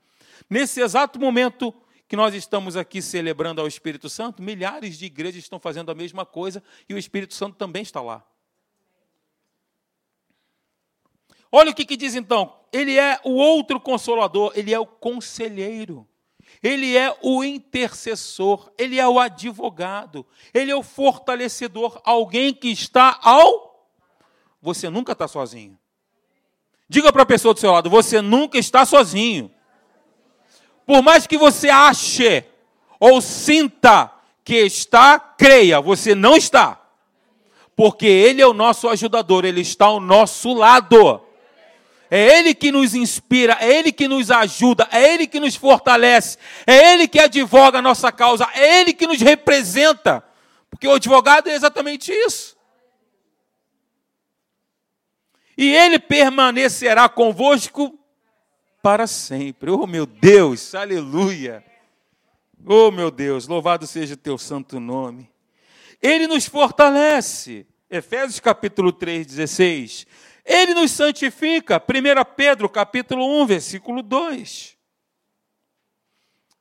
Nesse 0.49 0.81
exato 0.81 1.19
momento 1.19 1.75
que 2.07 2.17
nós 2.17 2.35
estamos 2.35 2.77
aqui 2.77 3.03
celebrando 3.03 3.61
ao 3.61 3.67
Espírito 3.67 4.09
Santo, 4.09 4.43
milhares 4.43 4.99
de 4.99 5.05
igrejas 5.05 5.43
estão 5.43 5.59
fazendo 5.59 5.91
a 5.91 5.95
mesma 5.95 6.25
coisa 6.25 6.63
e 6.89 6.95
o 6.95 6.99
Espírito 6.99 7.35
Santo 7.35 7.57
também 7.57 7.83
está 7.83 8.01
lá. 8.01 8.25
Olha 11.51 11.71
o 11.71 11.75
que, 11.75 11.85
que 11.85 11.97
diz 11.97 12.15
então. 12.15 12.55
Ele 12.73 12.99
é 12.99 13.19
o 13.25 13.33
outro 13.33 13.81
consolador, 13.81 14.53
ele 14.55 14.73
é 14.73 14.79
o 14.79 14.87
conselheiro. 14.87 16.07
Ele 16.63 16.97
é 16.97 17.17
o 17.23 17.45
intercessor, 17.45 18.71
ele 18.77 18.99
é 18.99 19.07
o 19.07 19.21
advogado, 19.21 20.27
ele 20.53 20.71
é 20.71 20.75
o 20.75 20.83
fortalecedor, 20.83 22.01
alguém 22.05 22.53
que 22.53 22.69
está 22.69 23.19
ao. 23.23 23.89
Você 24.61 24.91
nunca 24.91 25.13
está 25.13 25.29
sozinho. 25.29 25.79
Diga 26.89 27.13
para 27.13 27.23
a 27.23 27.27
pessoa 27.27 27.55
do 27.55 27.61
seu 27.61 27.71
lado: 27.71 27.89
você 27.89 28.21
nunca 28.21 28.59
está 28.59 28.85
sozinho. 28.85 29.51
Por 30.85 31.03
mais 31.03 31.27
que 31.27 31.37
você 31.37 31.69
ache 31.69 32.45
ou 32.99 33.21
sinta 33.21 34.11
que 34.43 34.57
está, 34.57 35.19
creia, 35.19 35.81
você 35.81 36.15
não 36.15 36.35
está. 36.35 36.81
Porque 37.77 38.07
Ele 38.07 38.43
é 38.43 38.47
o 38.47 38.55
nosso 38.55 38.89
ajudador, 38.89 39.45
Ele 39.45 39.61
está 39.61 39.85
ao 39.87 40.01
nosso 40.01 40.53
lado. 40.55 41.28
É 42.11 42.39
Ele 42.39 42.55
que 42.55 42.73
nos 42.73 42.95
inspira, 42.95 43.57
é 43.61 43.79
Ele 43.79 43.93
que 43.93 44.09
nos 44.09 44.31
ajuda, 44.31 44.89
é 44.91 45.15
Ele 45.15 45.27
que 45.27 45.39
nos 45.39 45.55
fortalece, 45.55 46.39
é 46.67 46.93
Ele 46.93 47.07
que 47.07 47.19
advoga 47.19 47.79
a 47.79 47.83
nossa 47.83 48.11
causa, 48.11 48.49
é 48.55 48.81
Ele 48.81 48.93
que 48.93 49.07
nos 49.07 49.21
representa. 49.21 50.25
Porque 50.71 50.87
o 50.87 50.95
advogado 50.95 51.49
é 51.49 51.55
exatamente 51.55 52.13
isso. 52.13 52.57
E 55.57 55.75
Ele 55.75 55.99
permanecerá 55.99 57.09
convosco 57.09 57.99
para 58.83 59.07
sempre. 59.07 59.71
Oh, 59.71 59.87
meu 59.87 60.07
Deus, 60.07 60.75
aleluia. 60.75 61.65
Oh, 62.65 62.91
meu 62.91 63.11
Deus, 63.11 63.47
louvado 63.47 63.87
seja 63.87 64.15
o 64.15 64.17
teu 64.17 64.39
santo 64.39 64.81
nome. 64.81 65.29
Ele 66.01 66.27
nos 66.27 66.47
fortalece. 66.47 67.67
Efésios 67.91 68.39
capítulo 68.39 68.93
3, 68.93 69.27
16. 69.27 70.07
Ele 70.49 70.73
nos 70.73 70.93
santifica. 70.93 71.77
1 71.77 72.35
Pedro 72.35 72.71
capítulo 72.71 73.43
1, 73.43 73.47
versículo 73.47 74.03
2. 74.03 74.79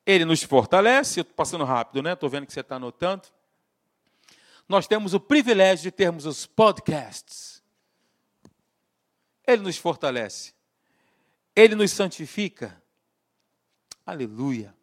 Ele 0.05 0.25
nos 0.25 0.43
fortalece. 0.43 1.21
Estou 1.21 1.33
passando 1.33 1.63
rápido, 1.63 2.03
né? 2.03 2.11
Estou 2.11 2.29
vendo 2.29 2.45
que 2.45 2.51
você 2.51 2.59
está 2.59 2.75
anotando. 2.75 3.29
Nós 4.67 4.88
temos 4.88 5.13
o 5.13 5.21
privilégio 5.21 5.83
de 5.83 5.91
termos 5.91 6.25
os 6.25 6.45
podcasts. 6.45 7.63
Ele 9.47 9.61
nos 9.61 9.77
fortalece. 9.77 10.53
Ele 11.55 11.73
nos 11.73 11.91
santifica. 11.91 12.83
Aleluia. 14.05 14.75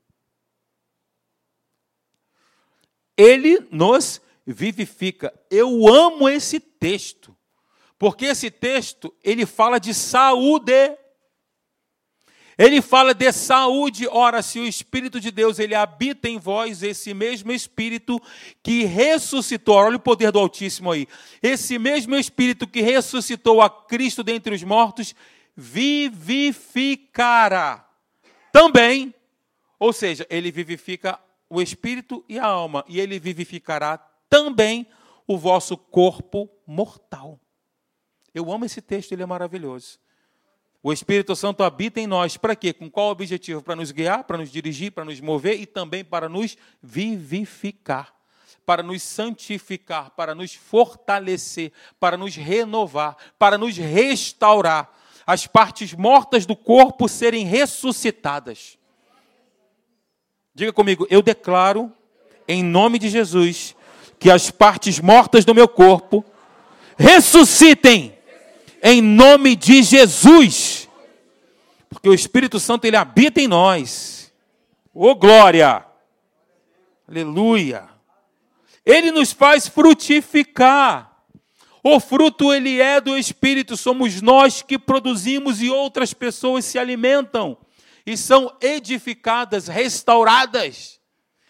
Ele 3.14 3.68
nos 3.70 4.18
vivifica. 4.46 5.32
Eu 5.50 5.86
amo 5.86 6.26
esse 6.26 6.58
texto, 6.58 7.36
porque 7.98 8.26
esse 8.26 8.50
texto 8.50 9.14
ele 9.22 9.46
fala 9.46 9.78
de 9.78 9.94
saúde. 9.94 10.96
Ele 12.56 12.80
fala 12.80 13.12
de 13.12 13.32
saúde. 13.32 14.06
Ora, 14.08 14.40
se 14.42 14.60
o 14.60 14.66
Espírito 14.66 15.18
de 15.18 15.30
Deus 15.30 15.58
ele 15.58 15.74
habita 15.74 16.28
em 16.28 16.38
vós, 16.38 16.82
esse 16.82 17.12
mesmo 17.12 17.50
Espírito 17.50 18.20
que 18.62 18.84
ressuscitou, 18.84 19.76
olha 19.76 19.96
o 19.96 20.00
poder 20.00 20.30
do 20.30 20.38
Altíssimo 20.38 20.92
aí. 20.92 21.08
Esse 21.42 21.78
mesmo 21.78 22.14
Espírito 22.14 22.66
que 22.66 22.80
ressuscitou 22.80 23.60
a 23.60 23.68
Cristo 23.68 24.22
dentre 24.22 24.54
os 24.54 24.62
mortos, 24.62 25.14
vivificará 25.56 27.04
também, 28.52 29.12
ou 29.78 29.92
seja, 29.92 30.24
ele 30.30 30.52
vivifica 30.52 31.18
o 31.50 31.60
espírito 31.60 32.24
e 32.28 32.38
a 32.38 32.46
alma, 32.46 32.84
e 32.88 33.00
ele 33.00 33.18
vivificará 33.18 33.98
também 34.28 34.86
o 35.26 35.36
vosso 35.36 35.76
corpo 35.76 36.48
mortal. 36.66 37.40
Eu 38.34 38.50
amo 38.52 38.64
esse 38.64 38.82
texto, 38.82 39.12
ele 39.12 39.22
é 39.22 39.26
maravilhoso. 39.26 39.98
O 40.82 40.92
Espírito 40.92 41.34
Santo 41.34 41.62
habita 41.62 42.00
em 42.00 42.06
nós, 42.06 42.36
para 42.36 42.54
quê? 42.54 42.72
Com 42.72 42.90
qual 42.90 43.08
objetivo? 43.08 43.62
Para 43.62 43.76
nos 43.76 43.90
guiar, 43.90 44.24
para 44.24 44.36
nos 44.36 44.50
dirigir, 44.50 44.92
para 44.92 45.04
nos 45.04 45.20
mover 45.20 45.58
e 45.58 45.64
também 45.64 46.04
para 46.04 46.28
nos 46.28 46.58
vivificar, 46.82 48.14
para 48.66 48.82
nos 48.82 49.02
santificar, 49.02 50.10
para 50.10 50.34
nos 50.34 50.54
fortalecer, 50.54 51.72
para 51.98 52.18
nos 52.18 52.36
renovar, 52.36 53.16
para 53.38 53.56
nos 53.56 53.76
restaurar 53.76 54.92
as 55.26 55.46
partes 55.46 55.94
mortas 55.94 56.44
do 56.44 56.54
corpo 56.54 57.08
serem 57.08 57.46
ressuscitadas. 57.46 58.76
Diga 60.54 60.72
comigo, 60.72 61.06
eu 61.08 61.22
declaro, 61.22 61.90
em 62.46 62.62
nome 62.62 62.98
de 62.98 63.08
Jesus, 63.08 63.74
que 64.18 64.30
as 64.30 64.50
partes 64.50 65.00
mortas 65.00 65.44
do 65.44 65.54
meu 65.54 65.66
corpo 65.66 66.24
ressuscitem, 66.96 68.16
em 68.86 69.00
nome 69.00 69.56
de 69.56 69.82
Jesus, 69.82 70.90
porque 71.88 72.06
o 72.06 72.12
Espírito 72.12 72.60
Santo 72.60 72.84
ele 72.84 72.98
habita 72.98 73.40
em 73.40 73.48
nós. 73.48 74.30
Ô 74.92 75.08
oh, 75.08 75.14
glória! 75.14 75.86
Aleluia! 77.08 77.88
Ele 78.84 79.10
nos 79.10 79.32
faz 79.32 79.66
frutificar. 79.66 81.10
O 81.82 81.98
fruto 81.98 82.52
ele 82.52 82.78
é 82.78 83.00
do 83.00 83.16
espírito, 83.16 83.74
somos 83.74 84.20
nós 84.20 84.60
que 84.60 84.78
produzimos 84.78 85.62
e 85.62 85.70
outras 85.70 86.12
pessoas 86.12 86.66
se 86.66 86.78
alimentam 86.78 87.56
e 88.06 88.18
são 88.18 88.54
edificadas, 88.60 89.66
restauradas, 89.66 91.00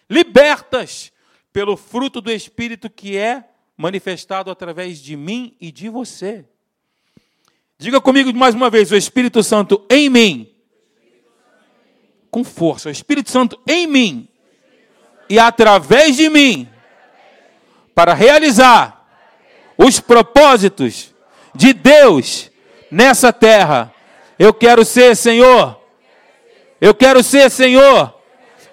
libertas 0.09 1.13
pelo 1.53 1.77
fruto 1.77 2.21
do 2.21 2.31
espírito 2.31 2.89
que 2.89 3.17
é 3.17 3.45
manifestado 3.77 4.53
através 4.53 5.01
de 5.01 5.17
mim 5.17 5.57
e 5.61 5.73
de 5.73 5.89
você. 5.89 6.45
Diga 7.79 8.01
comigo 8.01 8.33
mais 8.35 8.55
uma 8.55 8.71
vez: 8.71 8.91
o 8.91 8.97
Espírito 8.97 9.43
Santo 9.43 9.85
em 9.91 10.09
mim. 10.09 10.51
Com 12.31 12.43
força, 12.43 12.89
o 12.89 12.93
Espírito 12.93 13.31
Santo 13.31 13.59
em 13.67 13.87
mim 13.87 14.29
e 15.29 15.39
através 15.39 16.17
de 16.17 16.29
mim 16.29 16.69
para 17.95 18.13
realizar 18.13 19.07
os 19.79 20.01
propósitos 20.01 21.15
de 21.55 21.73
Deus 21.73 22.51
nessa 22.91 23.33
terra. 23.33 23.93
Eu 24.39 24.53
quero 24.53 24.85
ser, 24.85 25.17
Senhor, 25.17 25.81
eu 26.81 26.93
quero 26.95 27.23
ser, 27.23 27.51
Senhor, 27.51 28.13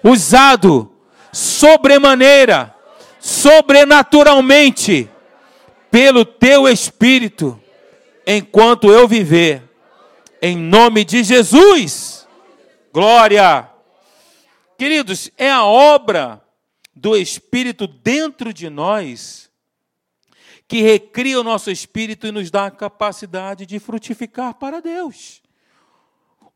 usado 0.02 0.92
sobremaneira, 1.32 2.74
sobrenaturalmente, 3.20 5.08
pelo 5.90 6.24
Teu 6.24 6.66
Espírito, 6.68 7.61
enquanto 8.26 8.90
eu 8.90 9.06
viver. 9.06 9.62
Em 10.40 10.56
nome 10.56 11.04
de 11.04 11.22
Jesus. 11.22 12.26
Glória. 12.92 13.70
Queridos, 14.78 15.30
é 15.36 15.50
a 15.50 15.64
obra 15.64 16.42
do 16.94 17.16
Espírito 17.16 17.86
dentro 17.86 18.52
de 18.52 18.68
nós 18.68 19.50
que 20.72 20.80
recria 20.80 21.38
o 21.38 21.44
nosso 21.44 21.70
espírito 21.70 22.26
e 22.26 22.32
nos 22.32 22.50
dá 22.50 22.64
a 22.64 22.70
capacidade 22.70 23.66
de 23.66 23.78
frutificar 23.78 24.54
para 24.54 24.80
Deus. 24.80 25.42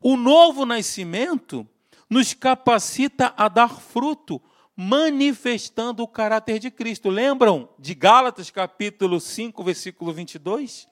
O 0.01 0.17
novo 0.17 0.65
nascimento 0.65 1.67
nos 2.09 2.33
capacita 2.33 3.31
a 3.37 3.47
dar 3.47 3.79
fruto, 3.79 4.41
manifestando 4.75 6.01
o 6.01 6.07
caráter 6.07 6.57
de 6.57 6.71
Cristo. 6.71 7.09
Lembram 7.09 7.69
de 7.77 7.93
Gálatas 7.93 8.49
capítulo 8.49 9.19
5, 9.19 9.63
versículo 9.63 10.11
22? 10.11 10.87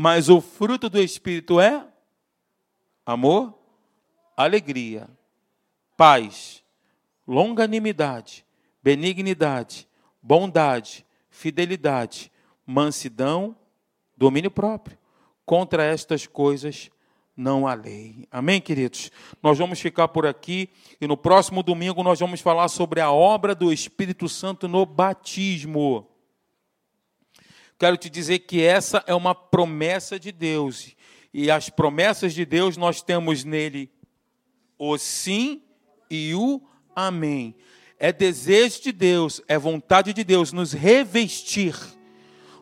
Mas 0.00 0.28
o 0.28 0.40
fruto 0.40 0.88
do 0.88 1.00
Espírito 1.02 1.60
é 1.60 1.84
amor, 3.04 3.58
alegria, 4.36 5.10
paz, 5.96 6.62
longanimidade, 7.26 8.46
benignidade, 8.80 9.88
bondade, 10.22 11.04
fidelidade, 11.28 12.30
mansidão, 12.64 13.56
domínio 14.16 14.52
próprio. 14.52 14.96
Contra 15.44 15.82
estas 15.82 16.28
coisas 16.28 16.90
não 17.36 17.66
há 17.66 17.74
lei. 17.74 18.26
Amém, 18.30 18.60
queridos? 18.60 19.10
Nós 19.42 19.58
vamos 19.58 19.80
ficar 19.80 20.08
por 20.08 20.26
aqui 20.26 20.68
e 21.00 21.08
no 21.08 21.16
próximo 21.16 21.60
domingo 21.62 22.04
nós 22.04 22.20
vamos 22.20 22.40
falar 22.40 22.68
sobre 22.68 23.00
a 23.00 23.10
obra 23.10 23.52
do 23.52 23.72
Espírito 23.72 24.28
Santo 24.28 24.68
no 24.68 24.86
batismo. 24.86 26.07
Quero 27.78 27.96
te 27.96 28.10
dizer 28.10 28.40
que 28.40 28.62
essa 28.62 29.02
é 29.06 29.14
uma 29.14 29.34
promessa 29.34 30.18
de 30.18 30.32
Deus. 30.32 30.96
E 31.32 31.50
as 31.50 31.70
promessas 31.70 32.34
de 32.34 32.44
Deus 32.44 32.76
nós 32.76 33.00
temos 33.00 33.44
nele 33.44 33.90
o 34.78 34.96
sim 34.98 35.62
e 36.10 36.34
o 36.34 36.60
amém. 36.94 37.54
É 37.98 38.12
desejo 38.12 38.82
de 38.82 38.92
Deus, 38.92 39.42
é 39.48 39.58
vontade 39.58 40.12
de 40.12 40.22
Deus 40.24 40.52
nos 40.52 40.72
revestir 40.72 41.74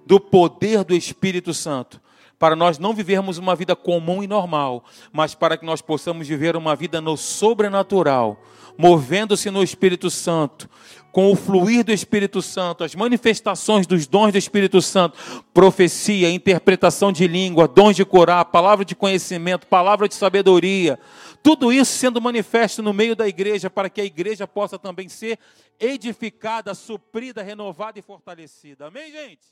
do 0.06 0.20
poder 0.20 0.84
do 0.84 0.94
Espírito 0.94 1.52
Santo, 1.52 2.00
para 2.38 2.54
nós 2.54 2.78
não 2.78 2.94
vivermos 2.94 3.38
uma 3.38 3.56
vida 3.56 3.74
comum 3.74 4.22
e 4.22 4.26
normal, 4.26 4.84
mas 5.12 5.34
para 5.34 5.56
que 5.56 5.66
nós 5.66 5.82
possamos 5.82 6.28
viver 6.28 6.56
uma 6.56 6.76
vida 6.76 7.00
no 7.00 7.16
sobrenatural, 7.16 8.40
movendo-se 8.78 9.50
no 9.50 9.62
Espírito 9.62 10.10
Santo, 10.10 10.68
com 11.12 11.32
o 11.32 11.36
fluir 11.36 11.82
do 11.82 11.92
Espírito 11.92 12.42
Santo, 12.42 12.84
as 12.84 12.94
manifestações 12.94 13.86
dos 13.86 14.06
dons 14.06 14.32
do 14.32 14.38
Espírito 14.38 14.82
Santo, 14.82 15.18
profecia, 15.54 16.30
interpretação 16.30 17.10
de 17.10 17.26
língua, 17.26 17.66
dons 17.66 17.96
de 17.96 18.04
curar, 18.04 18.44
palavra 18.44 18.84
de 18.84 18.94
conhecimento, 18.94 19.66
palavra 19.66 20.08
de 20.08 20.14
sabedoria, 20.14 20.98
tudo 21.42 21.72
isso 21.72 21.92
sendo 21.92 22.20
manifesto 22.20 22.82
no 22.82 22.92
meio 22.92 23.16
da 23.16 23.26
igreja, 23.26 23.70
para 23.70 23.88
que 23.88 24.00
a 24.00 24.04
igreja 24.04 24.46
possa 24.46 24.78
também 24.78 25.08
ser 25.08 25.38
edificada, 25.80 26.74
suprida, 26.74 27.42
renovada 27.42 27.98
e 27.98 28.02
fortalecida. 28.02 28.88
Amém, 28.88 29.10
gente? 29.10 29.46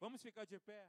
Vamos 0.00 0.20
ficar 0.20 0.44
de 0.44 0.58
pé. 0.58 0.84